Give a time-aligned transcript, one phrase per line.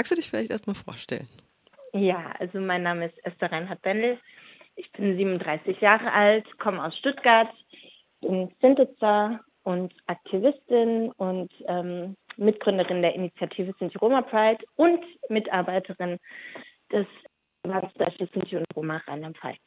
[0.00, 1.28] Magst du dich vielleicht erstmal vorstellen?
[1.92, 4.18] Ja, also mein Name ist Esther Reinhardt-Bendel.
[4.76, 7.50] Ich bin 37 Jahre alt, komme aus Stuttgart,
[8.22, 16.16] bin Sintitzer und Aktivistin und ähm, Mitgründerin der Initiative Sinti Roma Pride und Mitarbeiterin
[16.90, 17.06] des
[17.64, 19.58] Landesbeispiels Sinti und Roma Rheinland-Pfalz.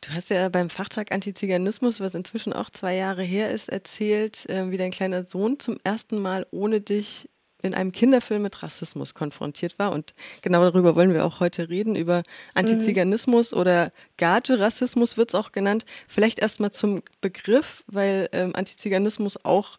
[0.00, 4.72] Du hast ja beim Fachtag Antiziganismus, was inzwischen auch zwei Jahre her ist, erzählt, äh,
[4.72, 7.28] wie dein kleiner Sohn zum ersten Mal ohne dich
[7.62, 9.92] in einem Kinderfilm mit Rassismus konfrontiert war.
[9.92, 12.22] Und genau darüber wollen wir auch heute reden, über
[12.54, 13.60] Antiziganismus mhm.
[13.60, 15.84] oder Gage-Rassismus wird es auch genannt.
[16.06, 19.78] Vielleicht erstmal zum Begriff, weil ähm, Antiziganismus auch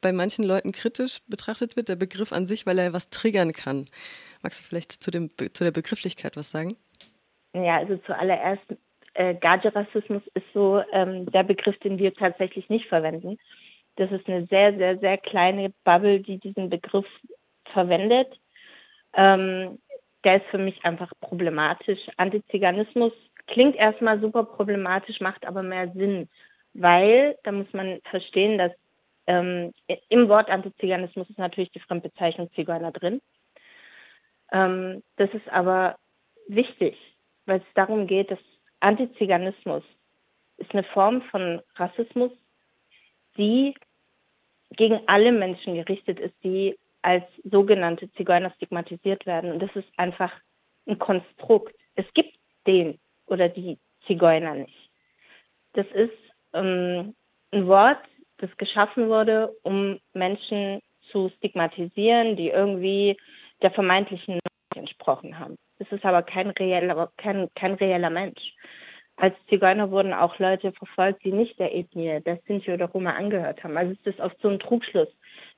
[0.00, 3.86] bei manchen Leuten kritisch betrachtet wird, der Begriff an sich, weil er was triggern kann.
[4.42, 6.76] Magst du vielleicht zu, dem, zu der Begrifflichkeit was sagen?
[7.54, 8.62] Ja, also zuallererst,
[9.14, 13.38] äh, Gage-Rassismus ist so ähm, der Begriff, den wir tatsächlich nicht verwenden.
[13.98, 17.06] Das ist eine sehr, sehr, sehr kleine Bubble, die diesen Begriff
[17.72, 18.28] verwendet.
[19.12, 19.80] Ähm,
[20.22, 21.98] der ist für mich einfach problematisch.
[22.16, 23.12] Antiziganismus
[23.48, 26.28] klingt erstmal super problematisch, macht aber mehr Sinn,
[26.74, 28.72] weil da muss man verstehen, dass
[29.26, 29.72] ähm,
[30.08, 33.20] im Wort Antiziganismus ist natürlich die Fremdbezeichnung Zigeuner drin.
[34.52, 35.98] Ähm, das ist aber
[36.46, 36.96] wichtig,
[37.46, 38.38] weil es darum geht, dass
[38.78, 39.82] Antiziganismus
[40.56, 42.30] ist eine Form von Rassismus,
[43.36, 43.74] die
[44.76, 49.52] gegen alle Menschen gerichtet ist, die als sogenannte Zigeuner stigmatisiert werden.
[49.52, 50.32] Und das ist einfach
[50.86, 51.74] ein Konstrukt.
[51.94, 52.34] Es gibt
[52.66, 54.90] den oder die Zigeuner nicht.
[55.74, 56.12] Das ist
[56.52, 57.14] ähm,
[57.52, 58.00] ein Wort,
[58.38, 63.16] das geschaffen wurde, um Menschen zu stigmatisieren, die irgendwie
[63.62, 65.56] der vermeintlichen Norm entsprochen haben.
[65.78, 68.54] Es ist aber kein reeller, kein, kein reeller Mensch
[69.20, 73.62] als Zigeuner wurden auch Leute verfolgt, die nicht der Ethnie der Sinti oder Roma angehört
[73.64, 73.76] haben.
[73.76, 75.08] Also es ist oft so ein Trugschluss,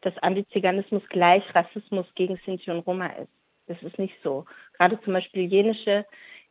[0.00, 3.30] dass Antiziganismus gleich Rassismus gegen Sinti und Roma ist.
[3.66, 4.46] Das ist nicht so.
[4.78, 6.06] Gerade zum Beispiel jenische,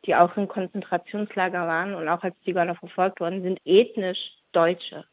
[0.06, 5.04] die auch in Konzentrationslager waren und auch als Zigeuner verfolgt wurden, sind ethnisch Deutsche.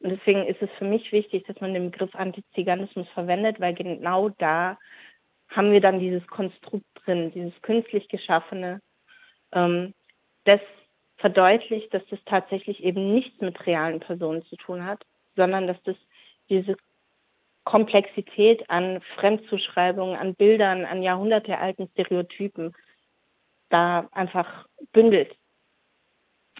[0.00, 4.28] Und deswegen ist es für mich wichtig, dass man den Begriff Antiziganismus verwendet, weil genau
[4.28, 4.78] da
[5.48, 8.82] haben wir dann dieses Konstrukt drin, dieses künstlich geschaffene,
[9.52, 9.94] ähm,
[10.44, 10.60] das
[11.16, 15.04] verdeutlicht, dass das tatsächlich eben nichts mit realen Personen zu tun hat,
[15.36, 15.96] sondern dass das
[16.48, 16.76] diese
[17.64, 22.74] Komplexität an Fremdzuschreibungen, an Bildern, an jahrhundertealten Stereotypen
[23.70, 25.34] da einfach bündelt.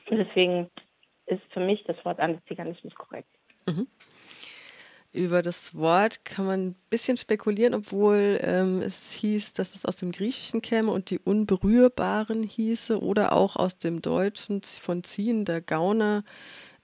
[0.09, 0.71] Deswegen
[1.27, 3.29] ist für mich das Wort Antiziganismus korrekt.
[3.67, 3.87] Mhm
[5.15, 9.97] über das Wort kann man ein bisschen spekulieren, obwohl ähm, es hieß, dass es aus
[9.97, 15.61] dem Griechischen käme und die Unberührbaren hieße oder auch aus dem Deutschen von Ziehen, der
[15.61, 16.25] Gauner.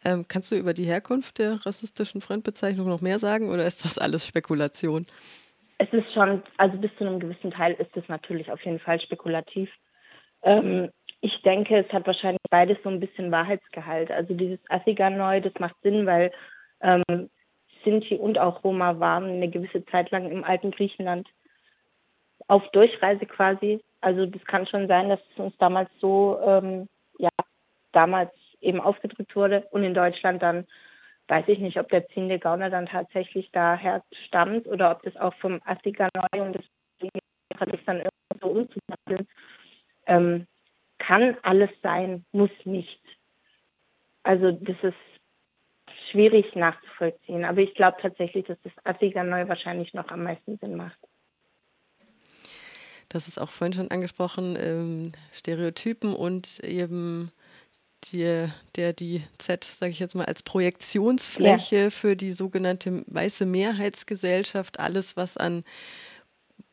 [0.04, 3.98] Ähm, kannst du über die Herkunft der rassistischen Fremdbezeichnung noch mehr sagen oder ist das
[3.98, 5.06] alles Spekulation?
[5.78, 9.00] Es ist schon, also bis zu einem gewissen Teil ist es natürlich auf jeden Fall
[9.00, 9.68] spekulativ.
[10.42, 14.10] Ähm, ich denke, es hat wahrscheinlich beides so ein bisschen Wahrheitsgehalt.
[14.10, 16.30] Also dieses Athiganoi, das macht Sinn, weil
[16.80, 17.28] ähm,
[17.84, 21.28] Sinti und auch Roma waren eine gewisse Zeit lang im alten Griechenland
[22.48, 23.80] auf Durchreise quasi.
[24.00, 27.30] Also das kann schon sein, dass es uns damals so, ähm, ja,
[27.92, 30.66] damals eben aufgedrückt wurde und in Deutschland dann
[31.28, 35.34] weiß ich nicht, ob der ziehende Gauner dann tatsächlich daher stammt oder ob das auch
[35.34, 36.64] vom Astiganoi und das
[37.86, 39.28] dann irgendwie so umzuwandeln.
[40.06, 40.47] Ähm,
[40.98, 43.00] kann alles sein, muss nicht.
[44.22, 44.94] Also das ist
[46.10, 47.44] schwierig nachzuvollziehen.
[47.44, 50.98] Aber ich glaube tatsächlich, dass das Attiganoi wahrscheinlich noch am meisten Sinn macht.
[53.09, 57.32] Das ist auch vorhin schon angesprochen, ähm, Stereotypen und eben
[58.04, 61.91] die, der die Z, sage ich jetzt mal, als Projektionsfläche ja.
[61.91, 65.65] für die sogenannte weiße Mehrheitsgesellschaft, alles, was an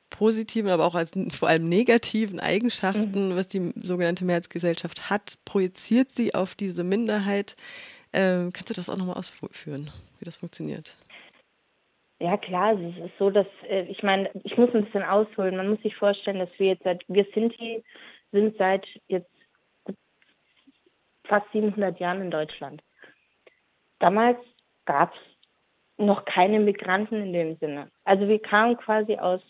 [0.09, 3.35] positiven, aber auch als vor allem negativen Eigenschaften, mhm.
[3.35, 7.55] was die sogenannte Mehrheitsgesellschaft hat, projiziert sie auf diese Minderheit.
[8.13, 10.95] Ähm, kannst du das auch nochmal ausführen, wie das funktioniert?
[12.19, 15.55] Ja, klar, es ist so, dass, äh, ich meine, ich muss ein bisschen ausholen.
[15.55, 17.83] Man muss sich vorstellen, dass wir jetzt seit, wir Sinti
[18.31, 19.29] sind seit jetzt
[21.25, 22.81] fast 700 Jahren in Deutschland.
[23.99, 24.37] Damals
[24.85, 25.19] gab es
[25.97, 27.91] noch keine Migranten in dem Sinne.
[28.03, 29.41] Also wir kamen quasi aus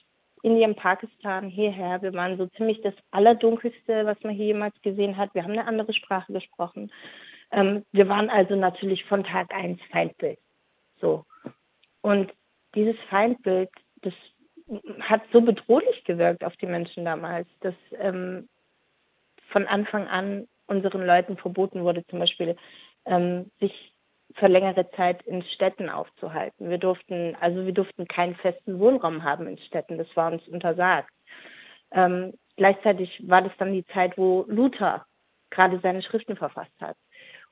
[0.44, 2.02] Indien, Pakistan hierher.
[2.02, 5.34] Wir waren so ziemlich das Allerdunkelste, was man hier jemals gesehen hat.
[5.34, 6.92] Wir haben eine andere Sprache gesprochen.
[7.52, 10.40] Ähm, wir waren also natürlich von Tag eins Feindbild.
[11.00, 11.26] So.
[12.02, 12.32] Und
[12.76, 13.70] dieses Feindbild,
[14.02, 14.14] das
[15.02, 18.50] hat so bedrohlich gewirkt auf die Menschen damals, dass ähm,
[19.50, 22.58] von Anfang an unseren Leuten verboten wurde, zum Beispiel
[23.06, 23.94] ähm, sich
[24.36, 26.70] für längere Zeit in Städten aufzuhalten.
[26.70, 29.98] Wir durften, also wir durften keinen festen Wohnraum haben in Städten.
[29.98, 31.10] Das war uns untersagt.
[31.92, 35.06] Ähm, gleichzeitig war das dann die Zeit, wo Luther
[35.50, 36.98] gerade seine Schriften verfasst hat.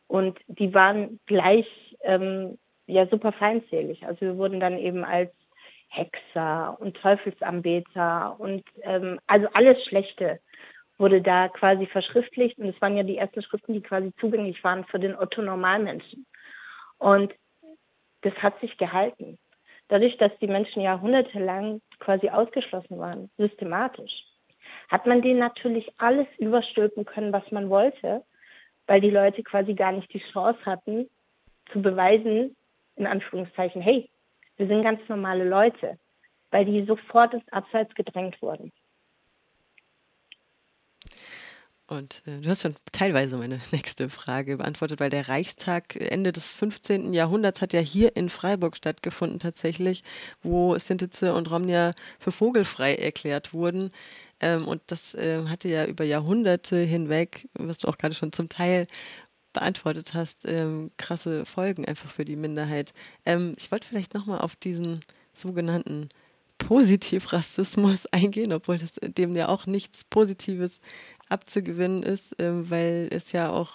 [0.08, 1.68] Und die waren gleich
[2.02, 2.58] ähm,
[2.88, 4.06] ja super feindselig.
[4.06, 5.32] Also wir wurden dann eben als
[5.90, 10.40] Hexer und Teufelsanbeter und ähm, also alles Schlechte
[10.98, 14.86] wurde da quasi verschriftlicht und es waren ja die ersten Schriften, die quasi zugänglich waren
[14.86, 16.26] für den Otto Normalmenschen.
[16.98, 17.34] Und
[18.22, 19.38] das hat sich gehalten.
[19.88, 24.12] Dadurch, dass die Menschen jahrhundertelang quasi ausgeschlossen waren, systematisch,
[24.90, 28.24] hat man denen natürlich alles überstülpen können, was man wollte,
[28.88, 31.10] weil die Leute quasi gar nicht die Chance hatten,
[31.72, 32.56] zu beweisen,
[32.96, 34.10] in Anführungszeichen, hey,
[34.58, 35.98] wir sind ganz normale Leute,
[36.52, 38.72] weil die sofort ins Abseits gedrängt wurden.
[41.88, 46.56] Und äh, du hast schon teilweise meine nächste Frage beantwortet, weil der Reichstag Ende des
[46.56, 47.14] 15.
[47.14, 50.04] Jahrhunderts hat ja hier in Freiburg stattgefunden tatsächlich,
[50.42, 53.92] wo Sintize und Romnia für vogelfrei erklärt wurden.
[54.40, 58.50] Ähm, und das äh, hatte ja über Jahrhunderte hinweg, was du auch gerade schon zum
[58.50, 58.88] Teil
[59.54, 62.94] beantwortet hast, ähm, krasse Folgen einfach für die Minderheit.
[63.26, 65.00] Ähm, ich wollte vielleicht nochmal auf diesen
[65.34, 66.10] sogenannten
[66.58, 70.80] Positivrassismus eingehen, obwohl das dem ja auch nichts Positives
[71.30, 73.72] abzugewinnen ist, ähm, weil es ja auch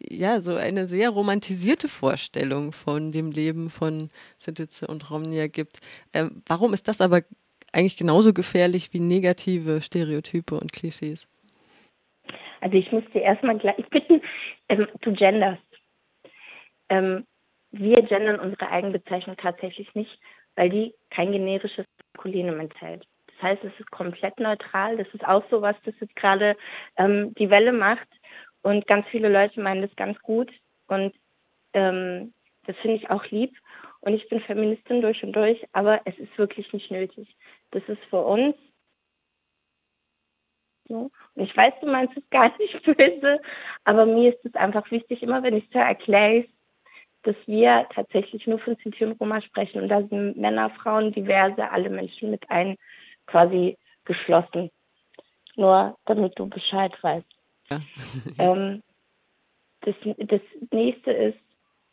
[0.00, 5.80] ja so eine sehr romantisierte Vorstellung von dem Leben von Sintize und Romnia gibt.
[6.12, 7.22] Ähm, warum ist das aber
[7.72, 11.28] eigentlich genauso gefährlich wie negative Stereotype und Klischees?
[12.60, 14.20] Also ich muss dir erstmal gleich bitten,
[14.68, 15.62] ähm, du genderst.
[16.88, 17.26] Ähm,
[17.70, 20.18] wir gendern unsere Eigenbezeichnung tatsächlich nicht,
[20.56, 23.06] weil die kein generisches Maskulinum enthält.
[23.26, 24.96] Das heißt, es ist komplett neutral.
[24.96, 26.56] Das ist auch so was, das jetzt gerade
[26.96, 28.08] ähm, die Welle macht.
[28.62, 30.50] Und ganz viele Leute meinen das ganz gut.
[30.88, 31.14] Und
[31.74, 32.32] ähm,
[32.66, 33.56] das finde ich auch lieb.
[34.00, 37.36] Und ich bin Feministin durch und durch, aber es ist wirklich nicht nötig.
[37.72, 38.54] Das ist für uns
[40.88, 41.10] so.
[41.34, 43.40] Und ich weiß, du meinst es gar nicht böse,
[43.84, 46.46] aber mir ist es einfach wichtig, immer wenn ich es erkläre,
[47.22, 49.82] dass wir tatsächlich nur von Sinti und Roma sprechen.
[49.82, 52.76] Und da sind Männer, Frauen, diverse, alle Menschen mit ein
[53.26, 54.70] quasi geschlossen.
[55.56, 57.26] Nur damit du Bescheid weißt.
[57.70, 57.80] Ja.
[58.38, 58.82] ähm,
[59.80, 60.40] das, das
[60.70, 61.38] nächste ist,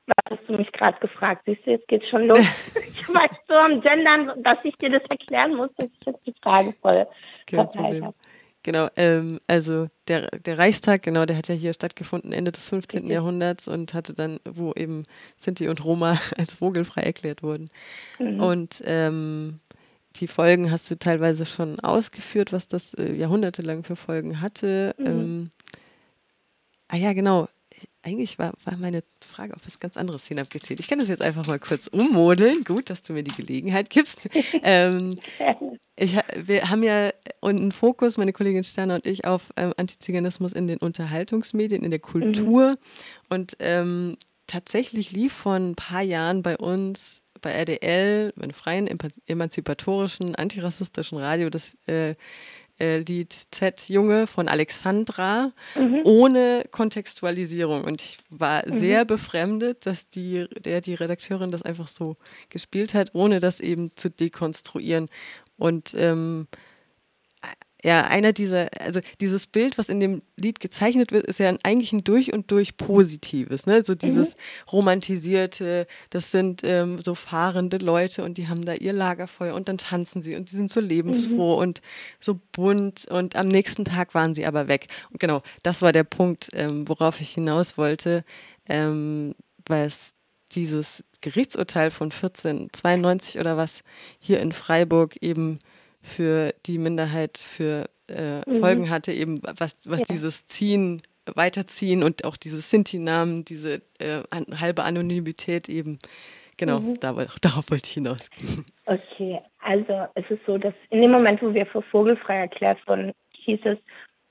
[0.07, 1.43] was hast du mich gerade gefragt?
[1.45, 2.39] Siehst du, jetzt geht's schon los.
[2.75, 6.35] ich weiß so am Gendern, dass ich dir das erklären muss, dass ich jetzt die
[6.41, 7.07] Frage voll
[7.49, 8.15] verteilt habe.
[8.63, 13.03] Genau, ähm, also der, der Reichstag, genau, der hat ja hier stattgefunden Ende des 15.
[13.03, 13.13] Okay.
[13.13, 15.03] Jahrhunderts und hatte dann, wo eben
[15.37, 17.69] Sinti und Roma als vogelfrei erklärt wurden.
[18.17, 18.39] Mhm.
[18.39, 19.59] Und ähm,
[20.15, 24.95] die Folgen hast du teilweise schon ausgeführt, was das äh, jahrhundertelang für Folgen hatte.
[24.97, 25.05] Mhm.
[25.05, 25.49] Ähm,
[26.87, 27.47] ah ja, genau
[28.05, 30.79] eigentlich war, war meine Frage auf was ganz anderes hinabgezählt.
[30.79, 32.63] Ich kann das jetzt einfach mal kurz ummodeln.
[32.63, 34.29] Gut, dass du mir die Gelegenheit gibst.
[34.63, 35.19] ähm,
[35.95, 37.09] ich, wir haben ja
[37.41, 41.99] einen Fokus, meine Kollegin Sterner und ich, auf ähm, Antiziganismus in den Unterhaltungsmedien, in der
[41.99, 42.69] Kultur.
[42.69, 42.75] Mhm.
[43.29, 48.87] Und ähm, tatsächlich lief vor ein paar Jahren bei uns bei RDL, einem freien,
[49.27, 52.15] emanzipatorischen, antirassistischen Radio, das äh,
[52.79, 56.01] äh, Lied Z Junge von Alexandra mhm.
[56.03, 57.83] ohne Kontextualisierung.
[57.83, 58.79] Und ich war mhm.
[58.79, 62.17] sehr befremdet, dass die, der, die Redakteurin das einfach so
[62.49, 65.07] gespielt hat, ohne das eben zu dekonstruieren.
[65.57, 66.47] Und ähm,
[67.85, 71.93] ja, einer dieser, also dieses Bild, was in dem Lied gezeichnet wird, ist ja eigentlich
[71.93, 73.85] ein durch und durch positives, ne?
[73.85, 74.39] So dieses mhm.
[74.71, 79.77] romantisierte, das sind ähm, so fahrende Leute und die haben da ihr Lagerfeuer und dann
[79.77, 81.61] tanzen sie und die sind so lebensfroh mhm.
[81.61, 81.81] und
[82.19, 84.87] so bunt und am nächsten Tag waren sie aber weg.
[85.11, 88.25] Und genau, das war der Punkt, ähm, worauf ich hinaus wollte,
[88.67, 89.35] ähm,
[89.67, 90.15] weil es
[90.53, 93.83] dieses Gerichtsurteil von 1492 oder was
[94.17, 95.59] hier in Freiburg eben
[96.05, 98.59] für die Minderheit für äh, mhm.
[98.59, 100.05] Folgen hatte, eben was, was ja.
[100.09, 101.01] dieses Ziehen,
[101.33, 105.97] Weiterziehen und auch dieses Sinti-Namen, diese äh, an, halbe Anonymität eben,
[106.57, 106.99] genau, mhm.
[106.99, 108.29] da, darauf wollte ich hinaus.
[108.85, 113.11] Okay, also es ist so, dass in dem Moment, wo wir für vogelfrei erklärt wurden,
[113.31, 113.79] hieß es,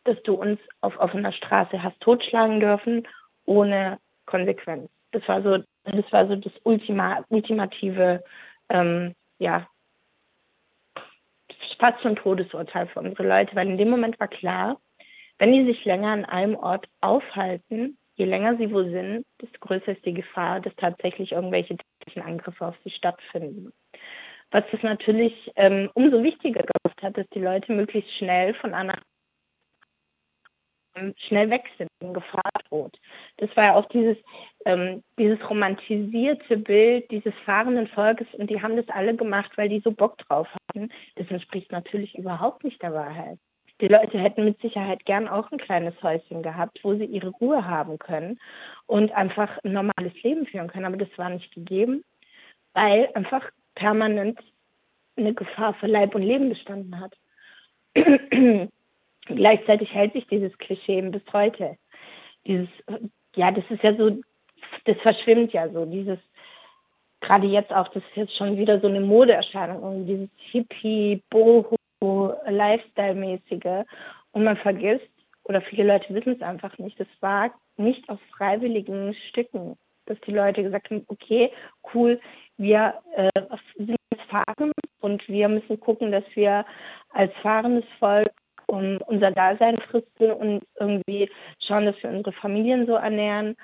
[0.04, 3.08] dass du uns auf offener Straße hast totschlagen dürfen,
[3.46, 4.88] ohne Konsequenz.
[5.10, 8.22] Das war so, das war so das Ultima, ultimative,
[8.68, 9.66] ähm, ja,
[11.84, 14.80] fast schon Todesurteil für unsere Leute, weil in dem Moment war klar,
[15.38, 19.92] wenn die sich länger an einem Ort aufhalten, je länger sie wo sind, desto größer
[19.92, 23.70] ist die Gefahr, dass tatsächlich irgendwelche täglichen Angriffe auf sie stattfinden.
[24.50, 28.98] Was es natürlich ähm, umso wichtiger gemacht hat, dass die Leute möglichst schnell von einer
[31.26, 32.96] schnell weg sind und Gefahr droht.
[33.38, 34.16] Das war ja auch dieses,
[34.64, 39.80] ähm, dieses romantisierte Bild dieses fahrenden Volkes und die haben das alle gemacht, weil die
[39.80, 40.90] so Bock drauf hatten.
[41.16, 43.38] Das entspricht natürlich überhaupt nicht der Wahrheit.
[43.80, 47.66] Die Leute hätten mit Sicherheit gern auch ein kleines Häuschen gehabt, wo sie ihre Ruhe
[47.66, 48.38] haben können
[48.86, 50.84] und einfach ein normales Leben führen können.
[50.84, 52.04] Aber das war nicht gegeben,
[52.72, 53.42] weil einfach
[53.74, 54.38] permanent
[55.16, 57.14] eine Gefahr für Leib und Leben bestanden hat.
[59.26, 61.76] Gleichzeitig hält sich dieses Klischee bis heute.
[62.46, 62.68] Dieses,
[63.36, 64.18] ja, das ist ja so,
[64.84, 66.18] das verschwimmt ja so, dieses,
[67.20, 71.76] gerade jetzt auch, das ist jetzt schon wieder so eine Modeerscheinung, dieses Hippie, Boho,
[72.46, 73.86] Lifestyle-mäßige.
[74.32, 75.08] Und man vergisst,
[75.44, 79.76] oder viele Leute wissen es einfach nicht, das war nicht auf freiwilligen Stücken,
[80.06, 81.50] dass die Leute gesagt haben, okay,
[81.94, 82.20] cool,
[82.56, 83.30] wir äh,
[83.76, 86.64] sind jetzt fahren und wir müssen gucken, dass wir
[87.10, 88.32] als fahrendes Volk
[88.66, 91.30] um unser Dasein fristen und irgendwie
[91.60, 93.56] schauen, dass wir unsere Familien so ernähren.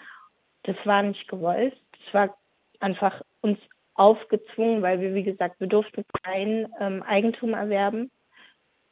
[0.64, 1.76] Das war nicht gewollt.
[1.92, 2.38] Das war
[2.80, 3.58] einfach uns
[3.94, 8.10] aufgezwungen, weil wir, wie gesagt, wir durften kein ähm, Eigentum erwerben.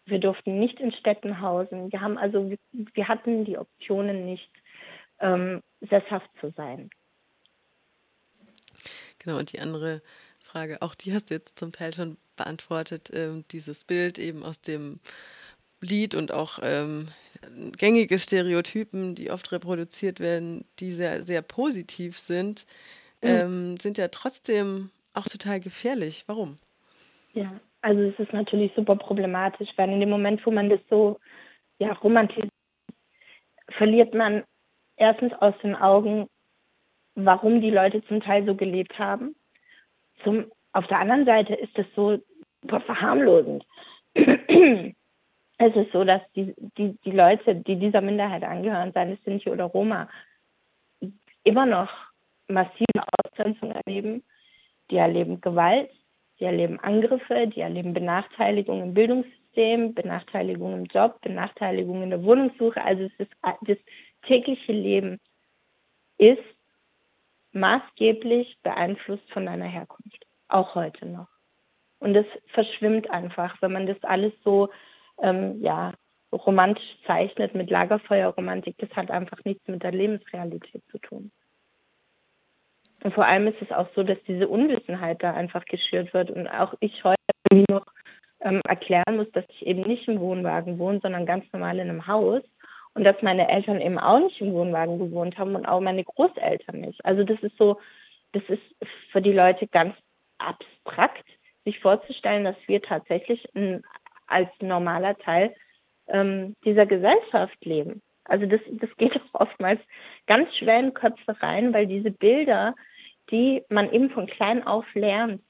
[0.05, 1.93] Wir durften nicht in Städten hausen.
[1.93, 4.51] Wir haben also, wir, wir hatten die Optionen nicht,
[5.21, 6.91] ähm, sesshaft zu sein.
[9.19, 10.03] Genau, und die andere
[10.39, 14.61] Frage, auch die hast du jetzt zum Teil schon beantwortet, ähm, dieses Bild eben aus
[14.61, 15.01] dem
[15.81, 17.09] Lied und auch ähm,
[17.77, 22.67] gängige Stereotypen, die oft reproduziert werden, die sehr, sehr positiv sind,
[23.23, 23.29] mhm.
[23.29, 26.25] ähm, sind ja trotzdem auch total gefährlich.
[26.27, 26.57] Warum?
[27.33, 31.19] Ja, also es ist natürlich super problematisch, weil in dem Moment, wo man das so
[31.79, 32.51] ja, romantisiert,
[33.77, 34.45] verliert man
[34.97, 36.27] erstens aus den Augen,
[37.15, 39.37] warum die Leute zum Teil so gelebt haben.
[40.25, 42.19] Zum, auf der anderen Seite ist es so
[42.63, 43.65] super verharmlosend.
[45.59, 49.51] Es ist so, dass die, die, die Leute, die dieser Minderheit angehören, seien es Sinti
[49.51, 50.09] oder Roma,
[51.43, 51.91] immer noch
[52.47, 54.23] massive Ausgrenzung erleben.
[54.91, 55.91] Die erleben Gewalt,
[56.39, 62.81] die erleben Angriffe, die erleben Benachteiligung im Bildungssystem, Benachteiligung im Job, Benachteiligung in der Wohnungssuche.
[62.83, 63.79] Also es ist das
[64.27, 65.21] tägliche Leben
[66.19, 66.43] ist
[67.53, 71.29] maßgeblich beeinflusst von deiner Herkunft, auch heute noch.
[71.99, 74.69] Und es verschwimmt einfach, wenn man das alles so
[75.23, 75.93] ähm, ja,
[76.33, 78.77] romantisch zeichnet mit Lagerfeuerromantik.
[78.79, 81.31] Das hat einfach nichts mit der Lebensrealität zu tun.
[83.03, 86.49] Und vor allem ist es auch so, dass diese Unwissenheit da einfach geschürt wird und
[86.49, 87.17] auch ich heute
[87.71, 87.87] noch
[88.41, 92.07] ähm, erklären muss, dass ich eben nicht im Wohnwagen wohne, sondern ganz normal in einem
[92.07, 92.43] Haus
[92.95, 96.81] und dass meine Eltern eben auch nicht im Wohnwagen gewohnt haben und auch meine Großeltern
[96.81, 97.05] nicht.
[97.05, 97.79] Also das ist so,
[98.33, 98.63] das ist
[99.13, 99.95] für die Leute ganz
[100.39, 101.25] abstrakt,
[101.65, 103.83] sich vorzustellen, dass wir tatsächlich ein,
[104.29, 105.55] als normaler Teil
[106.09, 108.03] ähm, dieser Gesellschaft leben.
[108.25, 109.81] Also das, das geht auch oftmals
[110.27, 112.75] ganz schwer in Köpfe rein, weil diese Bilder,
[113.31, 115.43] die man eben von klein auf lernt,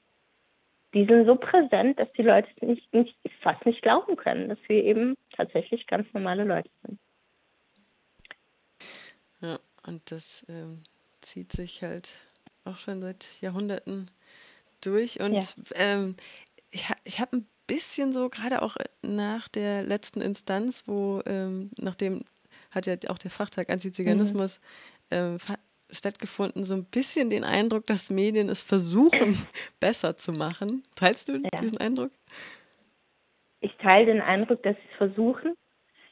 [0.93, 4.83] die sind so präsent, dass die Leute nicht, nicht, fast nicht glauben können, dass wir
[4.83, 6.99] eben tatsächlich ganz normale Leute sind.
[9.41, 10.81] Ja, und das ähm,
[11.21, 12.09] zieht sich halt
[12.65, 14.09] auch schon seit Jahrhunderten
[14.81, 15.19] durch.
[15.19, 15.45] Und ja.
[15.75, 16.15] ähm,
[16.71, 22.23] ich, ich habe ein bisschen so, gerade auch nach der letzten Instanz, wo, ähm, nachdem
[22.71, 24.59] hat ja auch der Fachtag Antiziganismus
[25.09, 25.17] mhm.
[25.17, 25.37] ähm,
[25.91, 29.47] stattgefunden, so ein bisschen den Eindruck, dass Medien es versuchen,
[29.79, 30.83] besser zu machen.
[30.95, 31.61] Teilst du ja.
[31.61, 32.11] diesen Eindruck?
[33.61, 35.55] Ich teile den Eindruck, dass sie es versuchen.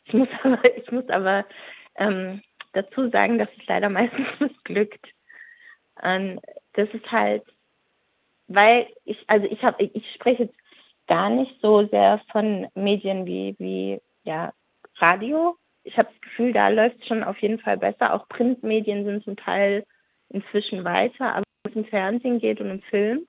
[0.06, 1.46] Ich muss aber, ich muss aber
[1.96, 2.42] ähm,
[2.74, 5.06] dazu sagen, dass es leider meistens missglückt.
[6.02, 6.40] Und
[6.74, 7.44] das ist halt,
[8.48, 10.56] weil ich, also ich habe, ich spreche jetzt
[11.08, 14.54] gar nicht so sehr von Medien wie, wie ja,
[14.98, 15.56] Radio.
[15.84, 18.14] Ich habe das Gefühl, da läuft es schon auf jeden Fall besser.
[18.14, 19.86] Auch Printmedien sind zum Teil
[20.30, 23.28] inzwischen weiter, aber wenn es im Fernsehen geht und im Film,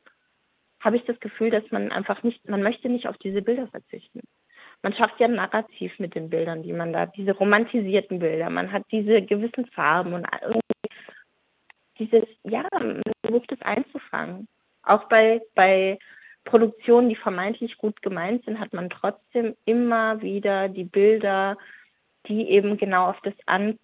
[0.81, 4.21] habe ich das Gefühl, dass man einfach nicht, man möchte nicht auf diese Bilder verzichten
[4.83, 8.49] man schafft ja ein Narrativ mit den Bildern, die man da, diese romantisierten Bilder.
[8.51, 10.61] Man hat diese gewissen Farben und irgendwie
[11.99, 14.47] dieses, ja, man versucht es einzufangen.
[14.89, 15.99] Auch bei, bei
[16.45, 21.59] Produktionen, die vermeintlich gut gemeint sind, hat man trotzdem immer wieder die Bilder,
[22.27, 23.79] die eben genau auf das an,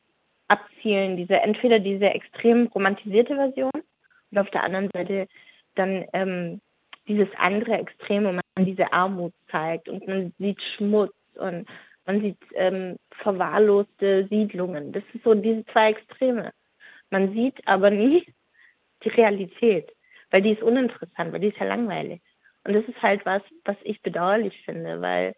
[0.48, 1.16] abzielen.
[1.16, 3.70] Diese, entweder diese extrem romantisierte Version
[4.30, 5.28] und auf der anderen Seite
[5.74, 6.60] dann ähm,
[7.06, 11.66] dieses andere Extrem, wo man diese Armut zeigt und man sieht Schmutz und
[12.06, 14.92] man sieht ähm, verwahrloste Siedlungen.
[14.92, 16.52] Das sind so diese zwei Extreme.
[17.10, 18.24] Man sieht aber nie
[19.02, 19.90] die Realität,
[20.34, 22.20] weil die ist uninteressant, weil die ist ja langweilig.
[22.64, 25.36] Und das ist halt was, was ich bedauerlich finde, weil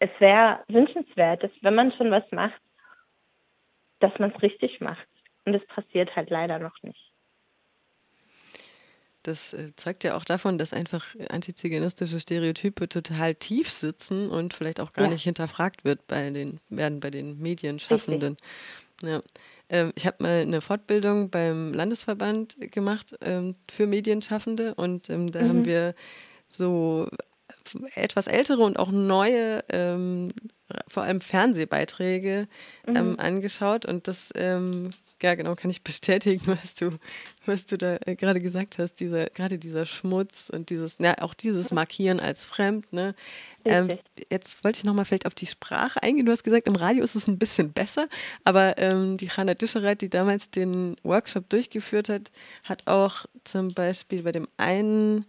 [0.00, 2.60] es wäre wünschenswert, dass wenn man schon was macht,
[4.00, 5.06] dass man es richtig macht.
[5.44, 7.12] Und es passiert halt leider noch nicht.
[9.22, 14.80] Das äh, zeugt ja auch davon, dass einfach antiziganistische Stereotype total tief sitzen und vielleicht
[14.80, 15.12] auch gar ja.
[15.12, 18.36] nicht hinterfragt wird bei den, werden bei den Medienschaffenden.
[19.00, 19.22] Ja.
[19.72, 25.42] Ähm, ich habe mal eine Fortbildung beim Landesverband gemacht ähm, für Medienschaffende und ähm, da
[25.42, 25.48] mhm.
[25.48, 25.94] haben wir
[26.48, 27.08] so
[27.94, 29.62] etwas ältere und auch neue,
[30.88, 32.48] vor allem Fernsehbeiträge
[32.86, 33.16] mhm.
[33.18, 34.32] angeschaut und das
[35.22, 36.98] ja, genau, kann ich bestätigen, was du,
[37.46, 38.94] was du da äh, gerade gesagt hast.
[39.00, 43.14] Dieser, gerade dieser Schmutz und dieses, ja, auch dieses Markieren als fremd, ne?
[43.64, 43.98] Ähm,
[44.30, 46.26] jetzt wollte ich nochmal vielleicht auf die Sprache eingehen.
[46.26, 48.06] Du hast gesagt, im Radio ist es ein bisschen besser,
[48.44, 52.32] aber ähm, die Hanna Dischereit, die damals den Workshop durchgeführt hat,
[52.64, 55.26] hat auch zum Beispiel bei dem einen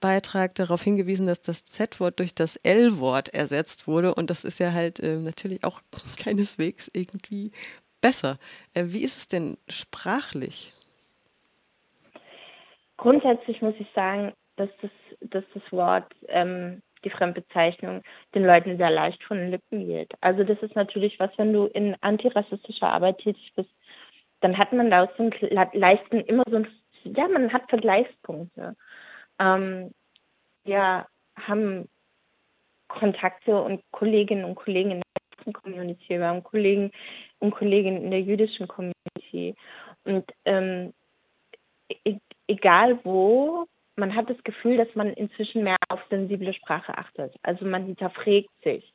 [0.00, 4.14] Beitrag darauf hingewiesen, dass das Z-Wort durch das L-Wort ersetzt wurde.
[4.14, 5.80] Und das ist ja halt äh, natürlich auch
[6.18, 7.52] keineswegs irgendwie
[8.00, 8.38] besser.
[8.74, 10.72] Äh, wie ist es denn sprachlich?
[12.96, 18.02] Grundsätzlich muss ich sagen, dass das, dass das Wort, ähm, die Fremdbezeichnung,
[18.34, 20.12] den Leuten sehr leicht von den Lippen geht.
[20.20, 23.70] Also das ist natürlich was, wenn du in antirassistischer Arbeit tätig bist,
[24.40, 25.30] dann hat man da aus dem
[25.72, 26.68] Leisten immer so ein,
[27.04, 28.76] ja, man hat Vergleichspunkte.
[29.38, 29.92] Ähm,
[30.64, 31.88] wir haben
[32.88, 35.02] Kontakte und Kolleginnen und Kollegen in
[35.46, 36.90] der Community, wir haben Kollegen
[37.38, 39.54] und Kolleginnen in der jüdischen Community.
[40.04, 40.92] Und ähm,
[42.04, 47.34] e egal wo, man hat das Gefühl, dass man inzwischen mehr auf sensible Sprache achtet.
[47.42, 48.92] Also man hinterfragt sich.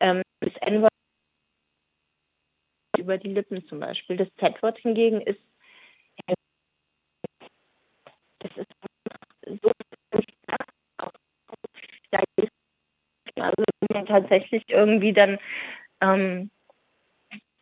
[0.00, 0.92] Ähm, das N-Wort
[2.96, 4.16] über die Lippen zum Beispiel.
[4.16, 5.40] Das Z-Wort hingegen ist
[8.40, 8.66] das ist
[9.62, 9.70] so
[13.40, 15.38] also tatsächlich irgendwie dann
[16.00, 16.50] ähm,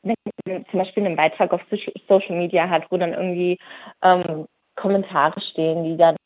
[0.03, 1.63] zum Beispiel einen Beitrag auf
[2.09, 3.59] Social Media hat, wo dann irgendwie
[4.03, 6.17] ähm, Kommentare stehen, die dann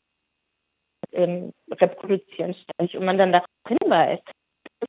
[1.13, 4.23] ähm, reproduzieren ständig und man dann darauf hinweist.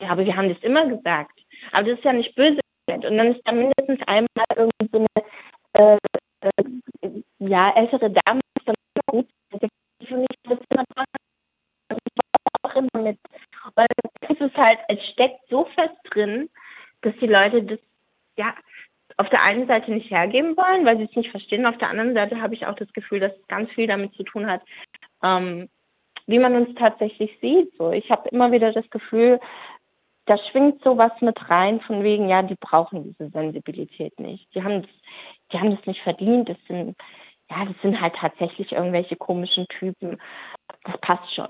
[0.01, 1.39] Ja, aber wir haben das immer gesagt.
[1.73, 2.61] Aber das ist ja nicht böse.
[2.87, 5.25] Und dann ist da mindestens einmal irgendwie so eine
[5.75, 5.99] äh,
[6.41, 8.75] äh, ja, ältere Dame, die dann
[9.07, 9.29] gut
[10.07, 10.27] für mich
[12.63, 13.19] auch immer mit.
[13.75, 13.87] Weil
[14.21, 16.49] es ist halt, es steckt so fest drin,
[17.03, 17.79] dass die Leute das
[18.37, 18.55] ja
[19.19, 21.67] auf der einen Seite nicht hergeben wollen, weil sie es nicht verstehen.
[21.67, 24.23] Auf der anderen Seite habe ich auch das Gefühl, dass es ganz viel damit zu
[24.23, 24.63] tun hat,
[25.23, 25.69] ähm,
[26.27, 27.73] wie man uns tatsächlich sieht.
[27.77, 29.41] So, ich habe immer wieder das Gefühl,
[30.27, 34.47] da schwingt sowas mit rein von wegen, ja, die brauchen diese Sensibilität nicht.
[34.55, 34.91] Die haben das,
[35.53, 36.49] die haben das nicht verdient.
[36.49, 36.97] Das sind,
[37.51, 40.21] ja, das sind halt tatsächlich irgendwelche komischen Typen.
[40.85, 41.49] Das passt schon.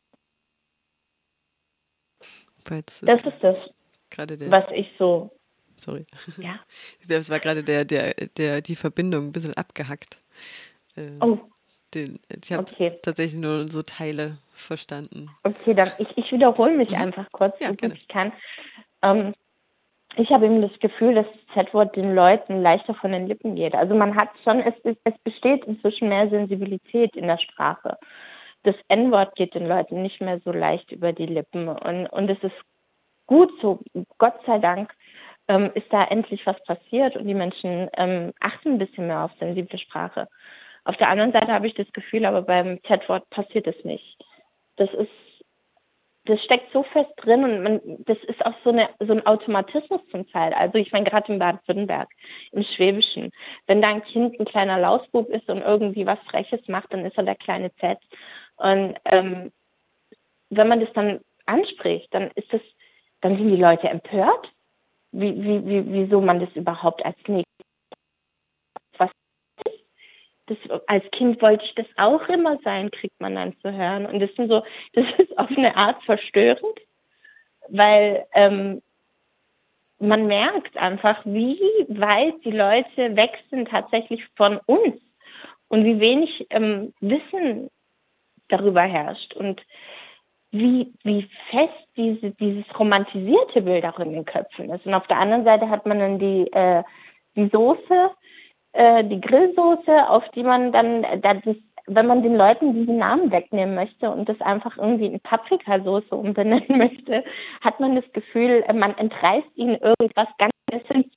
[3.08, 3.56] das ist das,
[4.50, 5.30] was ich so
[5.82, 6.04] sorry.
[6.38, 6.60] Ja.
[7.08, 10.18] Das war gerade der, der, der, die Verbindung ein bisschen abgehackt.
[10.96, 11.38] Äh, oh.
[11.94, 12.98] Den, ich habe okay.
[13.02, 15.30] tatsächlich nur so Teile verstanden.
[15.42, 16.96] Okay, dann ich, ich wiederhole mich mhm.
[16.96, 18.32] einfach kurz, ja, so gut ich kann.
[19.02, 19.34] Ähm,
[20.16, 23.74] ich habe eben das Gefühl, dass das Z-Wort den Leuten leichter von den Lippen geht.
[23.74, 24.74] Also man hat schon, es,
[25.04, 27.96] es besteht inzwischen mehr Sensibilität in der Sprache.
[28.62, 31.68] Das N-Wort geht den Leuten nicht mehr so leicht über die Lippen.
[31.68, 32.54] Und, und es ist
[33.26, 33.80] gut so,
[34.18, 34.92] Gott sei Dank,
[35.48, 39.32] ähm, ist da endlich was passiert und die Menschen ähm, achten ein bisschen mehr auf
[39.38, 40.28] sensible Sprache.
[40.84, 44.18] Auf der anderen Seite habe ich das Gefühl, aber beim Z-Wort passiert es nicht.
[44.76, 45.10] Das ist,
[46.24, 50.00] das steckt so fest drin und man, das ist auch so, eine, so ein Automatismus
[50.10, 50.52] zum Teil.
[50.54, 52.08] Also ich meine, gerade in Baden-Württemberg,
[52.52, 53.30] im Schwäbischen,
[53.66, 57.16] wenn da ein Kind ein kleiner Lausbub ist und irgendwie was Freches macht, dann ist
[57.16, 57.98] er der kleine Z.
[58.56, 59.52] Und ähm,
[60.50, 62.60] wenn man das dann anspricht, dann ist das,
[63.20, 64.52] dann sind die Leute empört
[65.12, 67.22] wie, wie, wie, wieso man das überhaupt als
[70.46, 74.06] das, als Kind wollte ich das auch immer sein, kriegt man dann zu hören.
[74.06, 74.62] Und das sind so,
[74.94, 76.80] das ist auf eine Art verstörend,
[77.68, 78.82] weil ähm,
[79.98, 85.00] man merkt einfach, wie weit die Leute weg sind tatsächlich von uns
[85.68, 87.70] und wie wenig ähm, Wissen
[88.48, 89.34] darüber herrscht.
[89.34, 89.62] Und
[90.52, 94.84] wie, wie fest diese, dieses romantisierte Bild auch in den Köpfen ist.
[94.86, 96.82] Und auf der anderen Seite hat man dann die, äh,
[97.36, 98.10] die Soße,
[98.72, 101.56] äh, die Grillsoße, auf die man dann, das
[101.86, 106.66] wenn man den Leuten diesen Namen wegnehmen möchte und das einfach irgendwie in Paprikasoße umbenennen
[106.78, 107.24] möchte,
[107.60, 111.10] hat man das Gefühl, man entreißt ihnen irgendwas ganz Essentielles.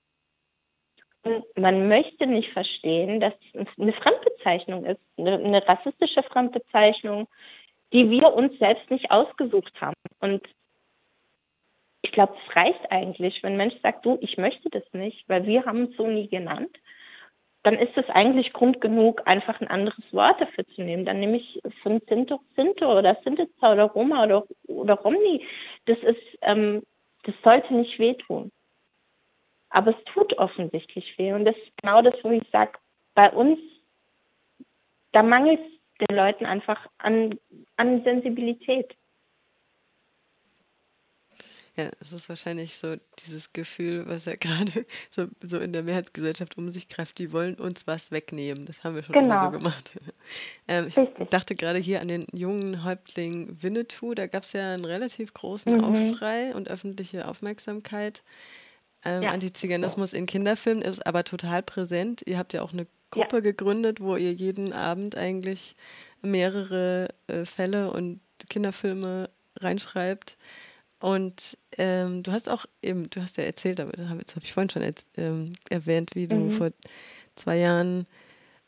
[1.56, 7.28] Man möchte nicht verstehen, dass es eine Fremdbezeichnung ist, eine, eine rassistische Fremdbezeichnung,
[7.94, 9.96] die wir uns selbst nicht ausgesucht haben.
[10.20, 10.44] Und
[12.04, 15.48] ich glaube, es reicht eigentlich, wenn ein Mensch sagt, du, ich möchte das nicht, weil
[15.48, 16.78] wir haben es so nie genannt,
[17.66, 21.04] dann ist es eigentlich Grund genug, einfach ein anderes Wort dafür zu nehmen.
[21.04, 25.44] Dann nehme ich von Sinto, Sinto oder Sintetza oder Roma oder, oder Romni.
[25.86, 26.84] Das ist, ähm,
[27.24, 28.52] das sollte nicht wehtun.
[29.72, 31.34] Aber es tut offensichtlich weh.
[31.34, 32.74] Und das ist genau das, wo ich sage,
[33.16, 33.58] bei uns,
[35.12, 37.40] da mangelt es den Leuten einfach an,
[37.78, 38.94] an Sensibilität.
[41.78, 46.58] Ja, es ist wahrscheinlich so dieses Gefühl, was ja gerade so, so, in der Mehrheitsgesellschaft
[46.58, 48.66] um sich greift, die wollen uns was wegnehmen.
[48.66, 49.46] Das haben wir schon genau.
[49.46, 49.92] so gemacht.
[50.68, 51.30] Ähm, ich Richtig.
[51.30, 55.78] dachte gerade hier an den jungen Häuptling Winnetou, da gab es ja einen relativ großen
[55.78, 55.84] mhm.
[55.84, 58.24] Aufschrei und öffentliche Aufmerksamkeit.
[59.04, 59.30] Ähm, ja.
[59.30, 62.24] Antiziganismus in Kinderfilmen ist aber total präsent.
[62.26, 63.42] Ihr habt ja auch eine Gruppe ja.
[63.42, 65.76] gegründet, wo ihr jeden Abend eigentlich
[66.24, 70.36] mehrere äh, Fälle und Kinderfilme reinschreibt.
[71.06, 74.54] Und ähm, du hast auch eben, du hast ja erzählt, aber das habe hab ich
[74.54, 74.82] vorhin schon
[75.18, 76.52] ähm, erwähnt, wie du mhm.
[76.52, 76.72] vor
[77.36, 78.08] zwei Jahren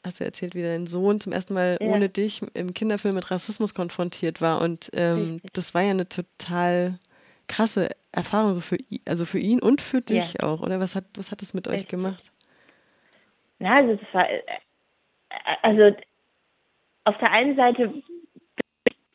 [0.03, 1.87] hast du erzählt, wie dein Sohn zum ersten Mal ja.
[1.87, 4.61] ohne dich im Kinderfilm mit Rassismus konfrontiert war.
[4.61, 6.99] Und ähm, das war ja eine total
[7.47, 10.47] krasse Erfahrung so für, also für ihn und für dich ja.
[10.47, 10.79] auch, oder?
[10.79, 11.85] Was hat, was hat das mit Richtig.
[11.85, 12.31] euch gemacht?
[13.57, 14.41] Na, also das war, äh,
[15.63, 15.97] also
[17.03, 17.95] auf der einen Seite